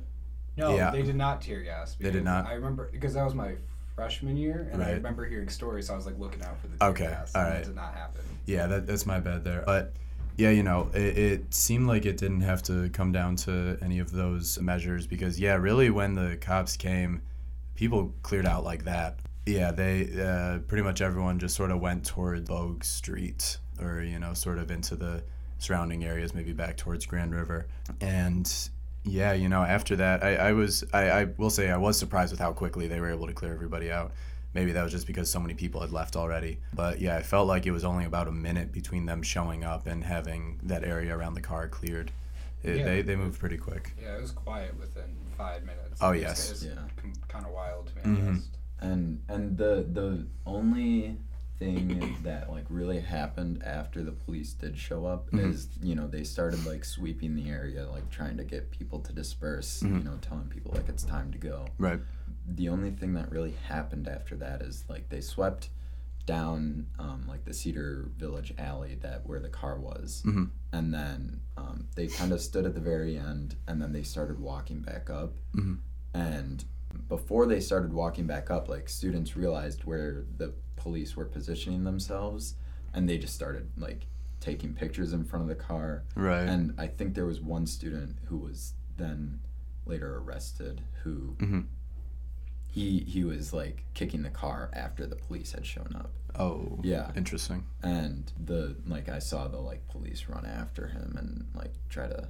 No, 0.56 0.76
Yeah. 0.76 0.90
they 0.90 1.02
did 1.02 1.16
not 1.16 1.40
tear 1.40 1.62
gas. 1.62 1.94
They 1.94 2.04
did 2.06 2.12
because 2.14 2.24
not? 2.24 2.46
I 2.46 2.54
remember 2.54 2.88
because 2.92 3.14
that 3.14 3.24
was 3.24 3.34
my 3.34 3.54
freshman 3.94 4.36
year, 4.36 4.68
and 4.72 4.82
I 4.82 4.90
remember 4.92 5.24
hearing 5.24 5.48
stories. 5.48 5.86
So 5.86 5.92
I 5.92 5.96
was 5.96 6.06
like 6.06 6.18
looking 6.18 6.42
out 6.42 6.58
for 6.60 6.66
the 6.68 6.76
tear 6.78 6.88
Okay, 6.88 7.04
gas. 7.04 7.34
all 7.34 7.42
right. 7.42 7.50
That 7.58 7.64
did 7.66 7.74
not 7.76 7.94
happen. 7.94 8.22
Yeah, 8.46 8.66
that, 8.66 8.86
that's 8.86 9.06
my 9.06 9.20
bad 9.20 9.44
there. 9.44 9.62
But 9.64 9.92
yeah, 10.36 10.50
you 10.50 10.62
know, 10.62 10.90
it, 10.94 11.16
it 11.18 11.54
seemed 11.54 11.86
like 11.86 12.06
it 12.06 12.16
didn't 12.16 12.40
have 12.40 12.62
to 12.64 12.88
come 12.90 13.12
down 13.12 13.36
to 13.36 13.78
any 13.82 13.98
of 13.98 14.10
those 14.10 14.58
measures 14.60 15.06
because, 15.06 15.38
yeah, 15.38 15.54
really, 15.54 15.90
when 15.90 16.14
the 16.14 16.38
cops 16.40 16.76
came, 16.76 17.22
people 17.74 18.12
cleared 18.22 18.46
out 18.46 18.64
like 18.64 18.84
that. 18.84 19.18
Yeah, 19.46 19.72
they 19.72 20.08
uh, 20.22 20.58
pretty 20.68 20.84
much 20.84 21.00
everyone 21.00 21.38
just 21.38 21.56
sort 21.56 21.70
of 21.70 21.80
went 21.80 22.06
toward 22.06 22.46
Bogue 22.46 22.84
Street 22.84 23.58
or, 23.80 24.02
you 24.02 24.18
know, 24.18 24.34
sort 24.34 24.58
of 24.58 24.70
into 24.70 24.94
the 24.94 25.24
surrounding 25.58 26.04
areas, 26.04 26.34
maybe 26.34 26.52
back 26.52 26.76
towards 26.76 27.06
Grand 27.06 27.34
River. 27.34 27.66
And 28.00 28.52
yeah, 29.04 29.32
you 29.32 29.48
know, 29.48 29.62
after 29.62 29.96
that, 29.96 30.22
I, 30.22 30.36
I 30.36 30.52
was, 30.52 30.84
I, 30.92 31.10
I 31.10 31.24
will 31.36 31.50
say, 31.50 31.70
I 31.70 31.76
was 31.76 31.98
surprised 31.98 32.32
with 32.32 32.40
how 32.40 32.52
quickly 32.52 32.86
they 32.86 33.00
were 33.00 33.10
able 33.10 33.26
to 33.26 33.32
clear 33.32 33.52
everybody 33.52 33.90
out. 33.90 34.12
Maybe 34.54 34.72
that 34.72 34.82
was 34.82 34.92
just 34.92 35.06
because 35.06 35.30
so 35.30 35.40
many 35.40 35.54
people 35.54 35.80
had 35.80 35.92
left 35.92 36.14
already. 36.14 36.58
But 36.74 37.00
yeah, 37.00 37.16
I 37.16 37.22
felt 37.22 37.48
like 37.48 37.66
it 37.66 37.70
was 37.70 37.84
only 37.84 38.04
about 38.04 38.28
a 38.28 38.32
minute 38.32 38.70
between 38.70 39.06
them 39.06 39.22
showing 39.22 39.64
up 39.64 39.86
and 39.86 40.04
having 40.04 40.60
that 40.64 40.84
area 40.84 41.16
around 41.16 41.34
the 41.34 41.40
car 41.40 41.68
cleared. 41.68 42.12
It, 42.62 42.76
Yeah. 42.78 42.84
They, 42.84 43.02
they 43.02 43.16
moved 43.16 43.38
pretty 43.40 43.56
quick. 43.56 43.94
Yeah, 44.00 44.16
it 44.16 44.20
was 44.20 44.30
quiet 44.30 44.78
within 44.78 45.16
five 45.36 45.62
minutes. 45.64 45.98
Oh, 46.00 46.12
yes. 46.12 46.48
it 46.48 46.52
was 46.52 46.64
Yeah. 46.66 47.12
kind 47.28 47.44
of 47.46 47.52
wild 47.52 47.88
to 47.88 47.94
be 47.94 48.00
Mhm. 48.02 48.42
and 48.80 49.22
and 49.28 49.56
the 49.56 49.86
the 49.92 50.26
only 50.46 51.16
thing 51.58 52.18
that 52.24 52.50
like 52.50 52.64
really 52.68 52.98
happened 53.00 53.62
after 53.62 54.02
the 54.02 54.10
police 54.12 54.52
did 54.52 54.76
show 54.76 55.06
up 55.06 55.30
Mhm. 55.30 55.50
is 55.50 55.68
you 55.80 55.94
know 55.94 56.06
they 56.08 56.24
started 56.24 56.64
like 56.66 56.84
sweeping 56.84 57.34
the 57.36 57.48
area 57.50 57.88
like 57.88 58.08
trying 58.10 58.36
to 58.36 58.44
get 58.44 58.70
people 58.72 58.98
to 59.00 59.12
disperse 59.12 59.80
Mhm. 59.82 59.98
you 59.98 60.04
know 60.04 60.16
telling 60.20 60.48
people 60.48 60.72
like 60.74 60.88
it's 60.88 61.04
time 61.04 61.30
to 61.30 61.38
go 61.38 61.66
Right. 61.78 62.00
the 62.48 62.68
only 62.68 62.90
thing 62.90 63.14
that 63.14 63.30
really 63.30 63.52
happened 63.52 64.08
after 64.08 64.34
that 64.36 64.60
is 64.62 64.84
like 64.88 65.08
they 65.08 65.20
swept 65.20 65.68
down 66.26 66.86
um, 66.98 67.24
like 67.28 67.44
the 67.44 67.52
Cedar 67.52 68.10
Village 68.16 68.52
alley 68.58 68.96
that 69.02 69.26
where 69.26 69.40
the 69.40 69.48
car 69.48 69.78
was, 69.78 70.22
Mhm. 70.24 70.50
and 70.72 70.92
then 70.94 71.40
um, 71.56 71.88
they 71.96 72.06
kind 72.06 72.32
of 72.32 72.40
stood 72.40 72.64
at 72.66 72.74
the 72.74 72.80
very 72.80 73.16
end, 73.18 73.56
and 73.66 73.80
then 73.80 73.92
they 73.92 74.02
started 74.02 74.38
walking 74.38 74.80
back 74.82 75.10
up, 75.10 75.34
Mhm. 75.54 75.78
and 76.14 76.64
before 77.08 77.46
they 77.46 77.60
started 77.60 77.92
walking 77.92 78.26
back 78.26 78.50
up, 78.50 78.68
like 78.68 78.88
students 78.88 79.36
realized 79.36 79.84
where 79.84 80.24
the 80.36 80.52
police 80.76 81.16
were 81.16 81.24
positioning 81.24 81.84
themselves, 81.84 82.54
and 82.94 83.08
they 83.08 83.18
just 83.18 83.34
started 83.34 83.70
like 83.76 84.06
taking 84.40 84.74
pictures 84.74 85.12
in 85.12 85.24
front 85.24 85.42
of 85.42 85.48
the 85.48 85.54
car, 85.54 86.04
Right. 86.16 86.48
and 86.48 86.74
I 86.78 86.86
think 86.88 87.14
there 87.14 87.26
was 87.26 87.40
one 87.40 87.66
student 87.66 88.18
who 88.24 88.36
was 88.38 88.74
then 88.96 89.40
later 89.86 90.16
arrested 90.18 90.82
who 91.02 91.36
Mhm. 91.38 91.66
He 92.82 93.00
he 93.00 93.24
was 93.24 93.52
like 93.52 93.84
kicking 93.94 94.22
the 94.22 94.30
car 94.30 94.70
after 94.72 95.06
the 95.06 95.16
police 95.16 95.52
had 95.52 95.64
shown 95.64 95.94
up 95.94 96.10
oh. 96.38 96.78
Yeah. 96.82 97.10
Interesting. 97.16 97.64
and 97.82 98.30
the 98.42 98.76
like 98.86 99.08
i 99.08 99.18
saw 99.18 99.48
the 99.48 99.58
like 99.58 99.86
police 99.88 100.26
run 100.28 100.46
after 100.46 100.88
him 100.88 101.14
and 101.18 101.46
like 101.54 101.72
try 101.88 102.06
to 102.08 102.28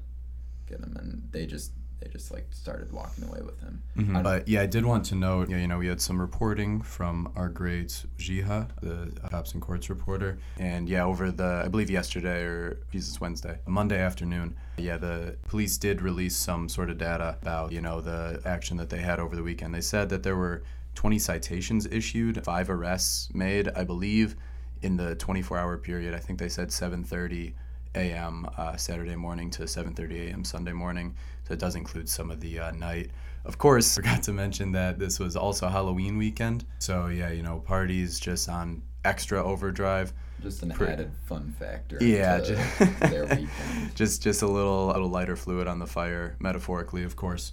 get 0.69 0.81
him 0.81 0.97
and 0.99 1.29
they 1.31 1.47
just 1.47 1.73
they 2.03 2.11
just 2.11 2.33
like 2.33 2.47
started 2.51 2.91
walking 2.93 3.25
away 3.25 3.41
with 3.43 3.61
him 3.61 3.83
Mhm. 3.97 4.17
I- 4.17 4.23
But 4.23 4.49
yeah, 4.49 4.63
I 4.63 4.67
did 4.67 4.85
want 4.85 5.05
to 5.07 5.15
note, 5.15 5.51
yeah, 5.51 5.59
you 5.59 5.69
know, 5.69 5.79
we 5.79 5.87
had 5.87 6.01
some 6.01 6.21
reporting 6.21 6.81
from 6.83 7.31
our 7.37 7.49
great 7.49 8.05
Jiha, 8.19 8.69
the 8.81 9.13
cops 9.31 9.53
and 9.53 9.61
courts 9.63 9.89
reporter, 9.91 10.39
and 10.59 10.89
yeah, 10.89 11.05
over 11.05 11.31
the 11.31 11.63
I 11.65 11.69
believe 11.69 11.91
yesterday 11.91 12.43
or 12.45 12.79
Jesus 12.91 13.21
Wednesday, 13.21 13.59
Monday 13.67 14.01
afternoon, 14.01 14.57
yeah, 14.79 14.97
the 14.97 15.37
police 15.47 15.77
did 15.77 16.01
release 16.03 16.37
some 16.37 16.69
sort 16.69 16.91
of 16.91 16.99
data 16.99 17.37
about 17.43 17.73
you 17.73 17.81
know 17.81 18.01
the 18.01 18.41
action 18.45 18.77
that 18.79 18.89
they 18.91 19.01
had 19.01 19.19
over 19.21 19.37
the 19.37 19.43
weekend. 19.43 19.75
They 19.75 19.81
said 19.83 20.09
that 20.09 20.23
there 20.23 20.37
were 20.37 20.63
20 20.95 21.19
citations 21.19 21.87
issued, 21.87 22.43
five 22.45 22.69
arrests 22.69 23.29
made, 23.35 23.69
I 23.77 23.85
believe, 23.85 24.37
in 24.83 24.97
the 24.97 25.15
24-hour 25.17 25.79
period. 25.79 26.13
I 26.15 26.19
think 26.19 26.39
they 26.39 26.49
said 26.49 26.69
7:30 26.71 27.55
a.m. 27.95 28.47
Uh, 28.57 28.77
Saturday 28.77 29.17
morning 29.17 29.51
to 29.51 29.63
7:30 29.65 30.29
a.m. 30.29 30.45
Sunday 30.45 30.73
morning. 30.73 31.15
So 31.47 31.55
it 31.55 31.61
does 31.61 31.75
include 31.77 32.09
some 32.09 32.31
of 32.31 32.41
the 32.41 32.59
uh, 32.59 32.71
night. 32.73 33.11
Of 33.45 33.59
course, 33.59 33.95
forgot 33.97 34.23
to 34.25 34.33
mention 34.33 34.73
that 34.73 34.99
this 34.99 35.19
was 35.19 35.37
also 35.37 35.69
Halloween 35.69 36.17
weekend. 36.19 36.65
So 36.79 37.07
yeah, 37.09 37.31
you 37.31 37.43
know, 37.43 37.59
parties 37.61 38.19
just 38.21 38.49
on 38.49 38.83
extra 39.05 39.43
overdrive. 39.43 40.13
just 40.41 40.63
an 40.63 40.71
added 40.73 41.11
fun 41.27 41.53
factor 41.59 41.99
Yeah, 42.01 42.39
to 42.39 42.55
ju- 42.55 42.87
their 43.09 43.25
weekend 43.37 43.95
just 43.97 44.23
just 44.23 44.43
a 44.43 44.47
little 44.47 44.91
a 44.91 44.93
little 44.93 45.09
lighter 45.09 45.35
fluid 45.37 45.67
on 45.67 45.79
the 45.79 45.87
fire, 45.87 46.37
metaphorically, 46.41 47.03
of 47.03 47.17
course. 47.17 47.53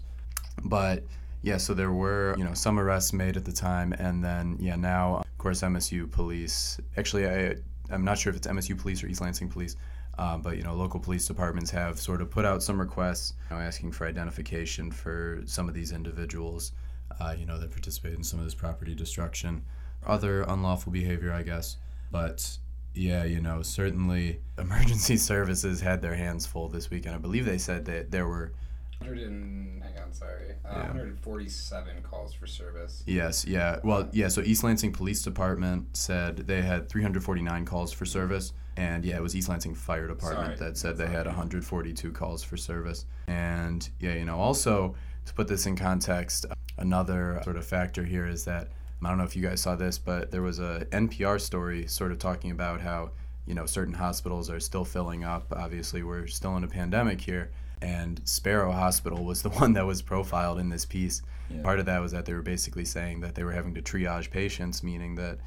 But 0.64 1.04
yeah, 1.42 1.58
so 1.58 1.74
there 1.74 1.92
were, 1.92 2.36
you 2.38 2.44
know, 2.44 2.54
some 2.54 2.78
arrests 2.80 3.14
made 3.14 3.38
at 3.38 3.46
the 3.46 3.52
time, 3.54 3.94
and 3.94 4.22
then, 4.22 4.58
yeah, 4.60 4.76
now, 4.76 5.18
of 5.20 5.38
course, 5.38 5.62
MSU 5.62 6.12
police. 6.12 6.78
Actually, 6.98 7.30
I, 7.30 7.56
I'm 7.90 8.04
not 8.04 8.18
sure 8.18 8.30
if 8.30 8.36
it's 8.36 8.46
MSU 8.48 8.78
police 8.78 9.02
or 9.02 9.08
East 9.08 9.22
Lansing 9.22 9.48
police, 9.50 9.78
uh, 10.20 10.38
but, 10.38 10.58
you 10.58 10.64
know, 10.64 10.74
local 10.74 11.00
police 11.00 11.26
departments 11.26 11.72
have 11.72 11.98
sort 11.98 12.22
of 12.22 12.30
put 12.30 12.44
out 12.44 12.62
some 12.62 12.78
requests 12.78 13.36
you 13.50 13.56
know, 13.56 13.62
asking 13.62 13.90
for 13.90 14.06
identification 14.06 14.92
for 14.92 15.42
some 15.46 15.70
of 15.70 15.74
these 15.74 15.94
individuals, 15.94 16.74
uh, 17.22 17.34
you 17.40 17.46
know, 17.46 17.58
that 17.58 17.72
participate 17.72 18.16
in 18.16 18.24
some 18.24 18.38
of 18.38 18.44
this 18.44 18.54
property 18.54 18.94
destruction, 18.94 19.64
other 20.06 20.42
unlawful 20.42 20.92
behavior, 20.92 21.32
I 21.32 21.44
guess. 21.44 21.78
But 22.12 22.58
yeah, 22.94 23.24
you 23.24 23.40
know, 23.40 23.62
certainly 23.62 24.42
emergency 24.58 25.16
services 25.16 25.80
had 25.80 26.02
their 26.02 26.16
hands 26.16 26.46
full 26.46 26.68
this 26.68 26.90
weekend. 26.90 27.16
I 27.16 27.20
believe 27.20 27.46
they 27.46 27.58
said 27.58 27.86
that 27.86 28.12
there 28.12 28.28
were 28.28 28.52
100 28.98 29.26
and 29.26 29.82
hang 29.82 30.04
on, 30.04 30.12
sorry, 30.12 30.52
uh, 30.66 30.74
Yeah. 30.74 30.88
147 30.88 32.02
calls 32.04 32.34
for 32.34 32.46
service. 32.46 33.04
Yes, 33.08 33.46
yeah. 33.46 33.80
Well, 33.86 34.10
yeah, 34.12 34.28
so 34.28 34.42
East 34.42 34.66
Lansing 34.66 34.92
Police 34.92 35.22
Department 35.22 35.96
said 35.96 36.36
they 36.40 36.62
had 36.62 36.90
349 36.90 37.64
calls 37.64 37.94
for 37.94 38.06
service. 38.06 38.52
And 38.80 39.04
yeah, 39.04 39.18
it 39.18 39.22
was 39.22 39.36
East 39.36 39.50
Lansing 39.50 39.76
Fire 39.76 40.08
Department 40.08 40.58
Sorry. 40.58 40.70
that 40.70 40.78
said 40.78 40.96
they 40.96 41.08
had 41.08 41.26
142 41.26 42.14
calls 42.14 42.42
for 42.42 42.56
service. 42.56 43.06
And 43.28 43.88
yeah, 44.00 44.14
you 44.14 44.24
know, 44.24 44.40
also 44.40 44.96
to 45.26 45.34
put 45.34 45.50
this 45.50 45.66
in 45.66 45.76
context, 45.76 46.46
another 46.78 47.42
sort 47.44 47.58
of 47.58 47.66
factor 47.66 48.06
here 48.06 48.26
is 48.26 48.46
that 48.46 48.70
I 49.04 49.10
don't 49.10 49.18
know 49.18 49.26
if 49.26 49.36
you 49.36 49.42
guys 49.42 49.60
saw 49.60 49.76
this, 49.76 49.98
but 49.98 50.32
there 50.32 50.42
was 50.42 50.60
a 50.60 50.88
NPR 50.92 51.42
story 51.42 51.88
sort 51.88 52.14
of 52.14 52.20
talking 52.20 52.52
about 52.52 52.80
how, 52.80 53.12
you 53.46 53.54
know, 53.54 53.66
certain 53.66 53.94
hospitals 53.94 54.50
are 54.50 54.62
still 54.62 54.86
filling 54.86 55.26
up. 55.26 55.52
Obviously, 55.52 56.02
we're 56.02 56.28
still 56.28 56.56
in 56.56 56.64
a 56.64 56.68
pandemic 56.68 57.20
here. 57.20 57.52
And 57.82 58.22
Sparrow 58.24 58.72
Hospital 58.72 59.26
was 59.26 59.42
the 59.44 59.50
one 59.50 59.74
that 59.74 59.86
was 59.86 60.02
profiled 60.02 60.58
in 60.58 60.70
this 60.70 60.86
piece. 60.86 61.22
Yeah. 61.50 61.64
Part 61.64 61.80
of 61.80 61.86
that 61.88 62.00
was 62.00 62.14
that 62.14 62.26
they 62.26 62.34
were 62.34 62.42
basically 62.42 62.86
saying 62.86 63.20
that 63.22 63.36
they 63.36 63.44
were 63.44 63.52
having 63.52 63.74
to 63.74 63.82
triage 63.82 64.32
patients, 64.32 64.84
meaning 64.84 65.16
that 65.16 65.40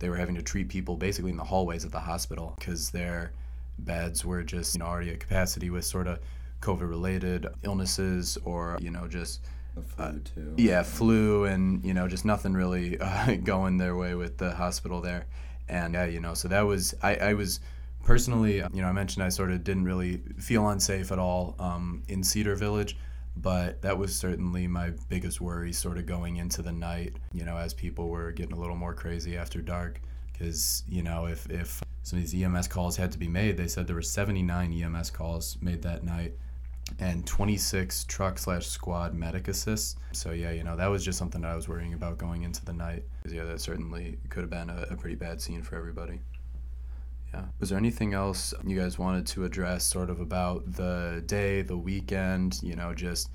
they 0.00 0.08
were 0.08 0.16
having 0.16 0.34
to 0.34 0.42
treat 0.42 0.68
people 0.68 0.96
basically 0.96 1.30
in 1.30 1.36
the 1.36 1.44
hallways 1.44 1.84
of 1.84 1.92
the 1.92 2.00
hospital 2.00 2.56
because 2.58 2.90
their 2.90 3.32
beds 3.78 4.24
were 4.24 4.42
just, 4.42 4.74
you 4.74 4.80
know, 4.80 4.86
already 4.86 5.10
at 5.10 5.20
capacity 5.20 5.70
with 5.70 5.84
sort 5.84 6.06
of 6.08 6.18
COVID 6.60 6.88
related 6.88 7.46
illnesses 7.62 8.36
or, 8.44 8.76
you 8.80 8.90
know, 8.90 9.06
just 9.06 9.40
The 9.74 9.82
flu 9.82 10.18
too. 10.20 10.54
yeah, 10.56 10.82
flu 10.82 11.44
and 11.44 11.84
you 11.84 11.94
know 11.94 12.08
just 12.08 12.24
nothing 12.24 12.52
really 12.54 12.98
uh, 13.00 13.36
going 13.36 13.76
their 13.78 13.94
way 13.94 14.14
with 14.14 14.36
the 14.38 14.52
hospital 14.52 15.00
there, 15.00 15.26
and 15.68 15.94
yeah, 15.94 16.06
you 16.06 16.20
know, 16.20 16.34
so 16.34 16.48
that 16.48 16.62
was 16.62 16.94
I, 17.02 17.14
I 17.16 17.34
was 17.34 17.60
personally, 18.02 18.56
you 18.56 18.82
know, 18.82 18.88
I 18.88 18.92
mentioned 18.92 19.22
I 19.24 19.28
sort 19.28 19.50
of 19.52 19.62
didn't 19.62 19.84
really 19.84 20.22
feel 20.38 20.68
unsafe 20.68 21.12
at 21.12 21.18
all 21.18 21.54
um, 21.58 22.02
in 22.08 22.22
Cedar 22.24 22.56
Village, 22.56 22.96
but 23.42 23.82
that 23.82 23.96
was 23.96 24.14
certainly 24.14 24.66
my 24.66 24.90
biggest 25.08 25.40
worry, 25.40 25.72
sort 25.72 25.98
of 25.98 26.06
going 26.06 26.36
into 26.36 26.62
the 26.62 26.72
night, 26.72 27.16
you 27.32 27.44
know, 27.44 27.56
as 27.56 27.74
people 27.74 28.08
were 28.08 28.32
getting 28.32 28.56
a 28.56 28.60
little 28.60 28.76
more 28.76 28.94
crazy 28.94 29.36
after 29.36 29.60
dark, 29.60 30.00
because 30.32 30.82
you 30.88 31.02
know 31.02 31.26
if 31.26 31.48
if 31.50 31.82
some 32.02 32.18
of 32.18 32.30
these 32.30 32.42
EMS 32.42 32.68
calls 32.68 32.96
had 32.96 33.12
to 33.12 33.18
be 33.18 33.28
made, 33.28 33.56
they 33.56 33.68
said 33.68 33.86
there 33.86 33.96
were 33.96 34.02
79 34.02 34.72
EMS 34.72 35.10
calls 35.10 35.58
made 35.60 35.82
that 35.82 36.02
night 36.02 36.32
and 36.98 37.26
26 37.26 38.04
truck 38.04 38.38
slash 38.38 38.66
squad 38.66 39.14
medic 39.14 39.48
assists. 39.48 39.96
So 40.12 40.32
yeah, 40.32 40.50
you 40.50 40.64
know 40.64 40.76
that 40.76 40.88
was 40.88 41.04
just 41.04 41.18
something 41.18 41.42
that 41.42 41.50
I 41.50 41.56
was 41.56 41.68
worrying 41.68 41.94
about 41.94 42.18
going 42.18 42.42
into 42.42 42.64
the 42.64 42.72
night. 42.72 43.04
yeah, 43.28 43.44
that 43.44 43.60
certainly 43.60 44.18
could 44.28 44.40
have 44.40 44.50
been 44.50 44.70
a, 44.70 44.86
a 44.90 44.96
pretty 44.96 45.16
bad 45.16 45.40
scene 45.40 45.62
for 45.62 45.76
everybody. 45.76 46.20
Yeah. 47.32 47.44
Was 47.60 47.68
there 47.70 47.78
anything 47.78 48.12
else 48.14 48.52
you 48.66 48.78
guys 48.78 48.98
wanted 48.98 49.26
to 49.28 49.44
address, 49.44 49.84
sort 49.84 50.10
of 50.10 50.20
about 50.20 50.72
the 50.72 51.22
day, 51.26 51.62
the 51.62 51.76
weekend? 51.76 52.60
You 52.62 52.74
know, 52.76 52.92
just 52.94 53.30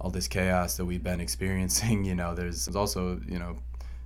all 0.00 0.10
this 0.10 0.28
chaos 0.28 0.76
that 0.76 0.84
we've 0.84 1.02
been 1.04 1.20
experiencing. 1.28 2.04
You 2.04 2.14
know, 2.14 2.34
there's, 2.34 2.64
there's 2.66 2.76
also 2.76 3.20
you 3.28 3.38
know 3.38 3.58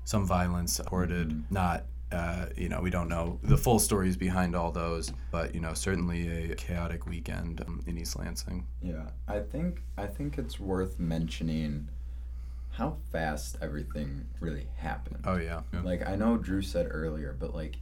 some 0.04 0.26
violence 0.26 0.78
reported, 0.78 1.30
Mhm. 1.30 1.42
not. 1.50 1.84
Uh, 2.12 2.46
you 2.56 2.68
know, 2.68 2.80
we 2.80 2.90
don't 2.90 3.08
know 3.08 3.38
the 3.44 3.56
full 3.56 3.78
stories 3.78 4.16
behind 4.16 4.56
all 4.56 4.72
those, 4.72 5.12
but 5.30 5.54
you 5.54 5.60
know, 5.60 5.74
certainly 5.74 6.50
a 6.50 6.56
chaotic 6.56 7.06
weekend 7.06 7.60
um, 7.64 7.80
in 7.86 7.96
East 7.96 8.18
Lansing. 8.18 8.66
Yeah, 8.82 9.10
I 9.28 9.38
think 9.38 9.84
I 9.96 10.08
think 10.08 10.36
it's 10.36 10.58
worth 10.58 10.98
mentioning 10.98 11.86
how 12.70 12.96
fast 13.12 13.58
everything 13.62 14.26
really 14.40 14.66
happened. 14.76 15.22
Oh 15.24 15.36
yeah. 15.36 15.60
yeah. 15.72 15.82
Like 15.82 16.04
I 16.04 16.16
know 16.16 16.36
Drew 16.36 16.62
said 16.62 16.88
earlier, 16.90 17.36
but 17.38 17.54
like 17.54 17.76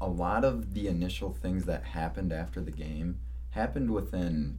a 0.00 0.08
lot 0.08 0.44
of 0.44 0.74
the 0.74 0.86
initial 0.88 1.32
things 1.32 1.64
that 1.64 1.84
happened 1.84 2.32
after 2.32 2.60
the 2.60 2.70
game 2.70 3.18
happened 3.50 3.90
within 3.90 4.58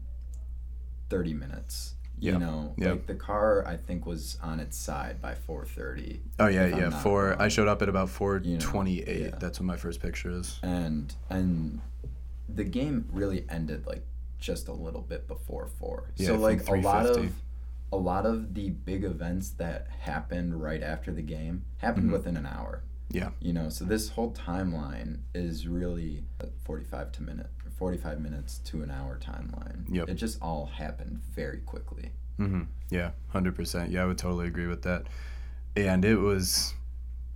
30 1.09 1.33
minutes. 1.33 1.95
Yeah, 2.21 2.33
You 2.33 2.39
know, 2.39 2.73
yeah. 2.77 2.91
like 2.91 3.07
the 3.07 3.15
car 3.15 3.65
I 3.65 3.77
think 3.77 4.05
was 4.05 4.37
on 4.43 4.59
its 4.59 4.77
side 4.77 5.21
by 5.21 5.35
4:30 5.35 6.19
Oh 6.39 6.47
yeah, 6.47 6.65
yeah. 6.67 6.89
Four. 6.89 7.41
I 7.41 7.47
showed 7.47 7.69
up 7.69 7.81
at 7.81 7.87
about 7.87 8.09
4:28. 8.09 8.45
You 8.45 8.57
know, 8.57 9.25
yeah. 9.29 9.35
That's 9.39 9.59
when 9.59 9.67
my 9.67 9.77
first 9.77 10.01
picture 10.01 10.29
is. 10.31 10.59
and 10.61 11.15
and 11.29 11.79
the 12.53 12.65
game 12.65 13.07
really 13.13 13.45
ended 13.49 13.85
like 13.87 14.03
just 14.37 14.67
a 14.67 14.73
little 14.73 15.01
bit 15.01 15.27
before 15.29 15.67
4. 15.79 16.11
Yeah, 16.17 16.27
so 16.27 16.35
like 16.35 16.67
a 16.67 16.73
lot 16.75 17.05
of 17.05 17.31
a 17.93 17.97
lot 17.97 18.25
of 18.25 18.53
the 18.53 18.69
big 18.71 19.05
events 19.05 19.51
that 19.51 19.87
happened 20.01 20.61
right 20.61 20.83
after 20.83 21.13
the 21.13 21.21
game 21.21 21.63
happened 21.77 22.09
Mhm. 22.09 22.13
within 22.13 22.35
an 22.35 22.45
hour. 22.45 22.83
Yeah. 23.11 23.29
You 23.39 23.53
know, 23.53 23.69
so 23.69 23.85
this 23.85 24.09
whole 24.09 24.31
timeline 24.31 25.19
is 25.33 25.67
really 25.67 26.23
a 26.39 26.47
45 26.65 27.11
to 27.13 27.23
minute 27.23 27.47
45 27.79 28.19
minutes 28.19 28.57
to 28.65 28.83
an 28.83 28.91
hour 28.91 29.17
timeline. 29.17 29.85
Yep. 29.89 30.09
It 30.09 30.15
just 30.15 30.41
all 30.41 30.65
happened 30.65 31.21
very 31.33 31.59
quickly. 31.59 32.11
Mm-hmm. 32.37 32.63
Yeah, 32.89 33.11
hundred 33.29 33.55
percent. 33.55 33.89
Yeah, 33.89 34.03
I 34.03 34.05
would 34.05 34.17
totally 34.17 34.47
agree 34.47 34.67
with 34.67 34.81
that. 34.83 35.05
And 35.77 36.03
it 36.03 36.17
was, 36.17 36.73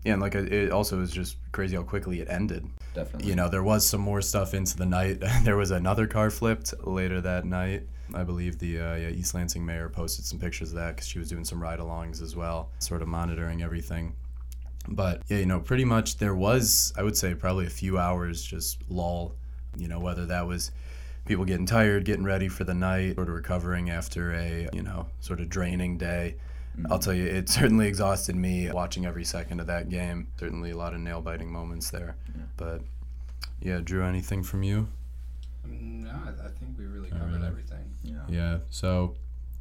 yeah, 0.03 0.13
and 0.13 0.21
like 0.21 0.35
it 0.35 0.71
also 0.71 0.97
was 0.97 1.11
just 1.11 1.37
crazy 1.53 1.77
how 1.77 1.83
quickly 1.83 2.19
it 2.19 2.27
ended. 2.29 2.67
Definitely. 2.93 3.29
You 3.29 3.35
know, 3.35 3.47
there 3.47 3.63
was 3.63 3.87
some 3.87 4.01
more 4.01 4.21
stuff 4.21 4.53
into 4.53 4.75
the 4.75 4.85
night. 4.85 5.23
there 5.43 5.55
was 5.55 5.71
another 5.71 6.07
car 6.07 6.29
flipped 6.29 6.73
later 6.85 7.21
that 7.21 7.45
night. 7.45 7.83
I 8.13 8.23
believe 8.23 8.59
the 8.59 8.79
uh, 8.79 8.95
yeah, 8.95 9.09
East 9.09 9.33
Lansing 9.33 9.65
mayor 9.65 9.87
posted 9.87 10.25
some 10.25 10.39
pictures 10.39 10.69
of 10.69 10.75
that 10.75 10.95
because 10.95 11.07
she 11.07 11.19
was 11.19 11.29
doing 11.29 11.45
some 11.45 11.61
ride-alongs 11.63 12.21
as 12.21 12.35
well, 12.35 12.69
sort 12.79 13.01
of 13.01 13.07
monitoring 13.07 13.63
everything. 13.63 14.13
But 14.87 15.21
yeah, 15.27 15.37
you 15.37 15.45
know, 15.45 15.59
pretty 15.59 15.85
much 15.85 16.17
there 16.17 16.35
was, 16.35 16.93
I 16.97 17.03
would 17.03 17.17
say, 17.17 17.33
probably 17.33 17.65
a 17.65 17.71
few 17.71 17.97
hours 17.97 18.43
just 18.43 18.79
lull. 18.89 19.35
You 19.77 19.87
know, 19.87 19.99
whether 19.99 20.25
that 20.27 20.45
was 20.45 20.71
people 21.25 21.45
getting 21.45 21.65
tired, 21.65 22.05
getting 22.05 22.23
ready 22.23 22.47
for 22.47 22.63
the 22.63 22.73
night, 22.73 23.15
sort 23.15 23.29
of 23.29 23.33
recovering 23.33 23.89
after 23.89 24.33
a 24.33 24.67
you 24.73 24.83
know 24.83 25.07
sort 25.19 25.39
of 25.39 25.49
draining 25.49 25.97
day. 25.97 26.35
Mm-hmm. 26.77 26.91
I'll 26.91 26.99
tell 26.99 27.13
you, 27.13 27.25
it 27.25 27.49
certainly 27.49 27.87
exhausted 27.87 28.35
me 28.35 28.69
watching 28.71 29.05
every 29.05 29.23
second 29.23 29.59
of 29.59 29.67
that 29.67 29.89
game. 29.89 30.27
Certainly 30.39 30.71
a 30.71 30.77
lot 30.77 30.93
of 30.93 30.99
nail 30.99 31.21
biting 31.21 31.51
moments 31.51 31.89
there. 31.91 32.15
Yeah. 32.35 32.41
But 32.57 32.81
yeah, 33.61 33.79
Drew, 33.83 34.03
anything 34.03 34.43
from 34.43 34.63
you? 34.63 34.87
No, 35.65 36.09
I, 36.09 36.47
I 36.47 36.49
think 36.49 36.77
we 36.77 36.85
really 36.85 37.09
covered 37.09 37.41
right. 37.41 37.47
everything. 37.47 37.93
Yeah. 38.03 38.23
Yeah, 38.27 38.57
so, 38.69 39.15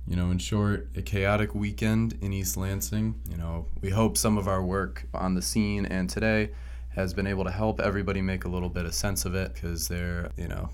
you 0.07 0.17
know, 0.17 0.31
in 0.31 0.39
short, 0.39 0.89
a 0.97 1.03
chaotic 1.03 1.55
weekend 1.55 2.19
in 2.21 2.33
East 2.33 2.57
Lansing. 2.57 3.21
You 3.31 3.37
know, 3.37 3.67
we 3.81 3.91
hope 3.91 4.17
some 4.19 4.37
of 4.39 4.49
our 4.49 4.63
work 4.63 5.05
on 5.15 5.35
the 5.35 5.43
scene 5.43 5.87
and 5.87 6.09
today 6.11 6.51
has 6.91 7.15
been 7.15 7.27
able 7.27 7.45
to 7.45 7.51
help 7.51 7.81
everybody 7.81 8.21
make 8.21 8.45
a 8.45 8.49
little 8.49 8.69
bit 8.69 8.85
of 8.85 8.95
sense 8.95 9.25
of 9.25 9.35
it 9.35 9.55
because 9.55 9.89
they're, 9.89 10.31
you 10.37 10.49
know, 10.49 10.69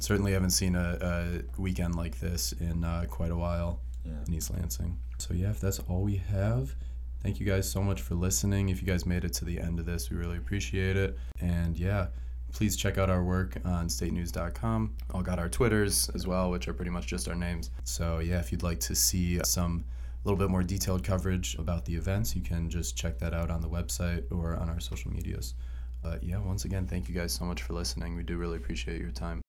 certainly 0.00 0.32
haven't 0.32 0.50
seen 0.50 0.76
a, 0.76 1.42
a 1.56 1.60
weekend 1.60 1.94
like 1.96 2.20
this 2.20 2.52
in 2.52 2.84
uh, 2.84 3.04
quite 3.08 3.30
a 3.30 3.36
while 3.36 3.80
Yeah. 4.04 4.12
in 4.28 4.34
East 4.34 4.52
Lansing. 4.52 4.98
So, 5.18 5.34
yeah, 5.34 5.50
if 5.50 5.60
that's 5.60 5.78
all 5.80 6.02
we 6.02 6.16
have, 6.16 6.74
thank 7.22 7.40
you 7.40 7.46
guys 7.46 7.68
so 7.70 7.82
much 7.82 8.02
for 8.02 8.14
listening. 8.14 8.68
If 8.68 8.82
you 8.82 8.86
guys 8.86 9.06
made 9.06 9.24
it 9.24 9.32
to 9.34 9.44
the 9.44 9.58
end 9.58 9.78
of 9.80 9.86
this, 9.86 10.10
we 10.10 10.16
really 10.16 10.36
appreciate 10.36 10.96
it. 10.96 11.16
And 11.40 11.76
yeah, 11.76 12.08
please 12.54 12.76
check 12.76 12.96
out 12.96 13.10
our 13.10 13.22
work 13.22 13.56
on 13.64 13.88
statenews.com. 13.88 14.94
All 15.12 15.22
got 15.22 15.38
our 15.38 15.48
Twitters 15.48 16.08
as 16.14 16.26
well, 16.26 16.50
which 16.50 16.68
are 16.68 16.72
pretty 16.72 16.90
much 16.90 17.06
just 17.06 17.28
our 17.28 17.34
names. 17.34 17.70
So, 17.82 18.20
yeah, 18.20 18.38
if 18.38 18.52
you'd 18.52 18.62
like 18.62 18.80
to 18.80 18.94
see 18.94 19.40
some 19.44 19.84
a 20.24 20.28
little 20.28 20.38
bit 20.38 20.50
more 20.50 20.62
detailed 20.62 21.04
coverage 21.04 21.56
about 21.58 21.84
the 21.84 21.94
events, 21.94 22.34
you 22.34 22.40
can 22.40 22.70
just 22.70 22.96
check 22.96 23.18
that 23.18 23.34
out 23.34 23.50
on 23.50 23.60
the 23.60 23.68
website 23.68 24.24
or 24.30 24.56
on 24.56 24.70
our 24.70 24.80
social 24.80 25.10
medias. 25.10 25.54
But 26.02 26.22
yeah, 26.22 26.38
once 26.38 26.64
again, 26.64 26.86
thank 26.86 27.08
you 27.08 27.14
guys 27.14 27.32
so 27.32 27.44
much 27.44 27.62
for 27.62 27.74
listening. 27.74 28.16
We 28.16 28.22
do 28.22 28.36
really 28.38 28.56
appreciate 28.56 29.00
your 29.00 29.10
time. 29.10 29.43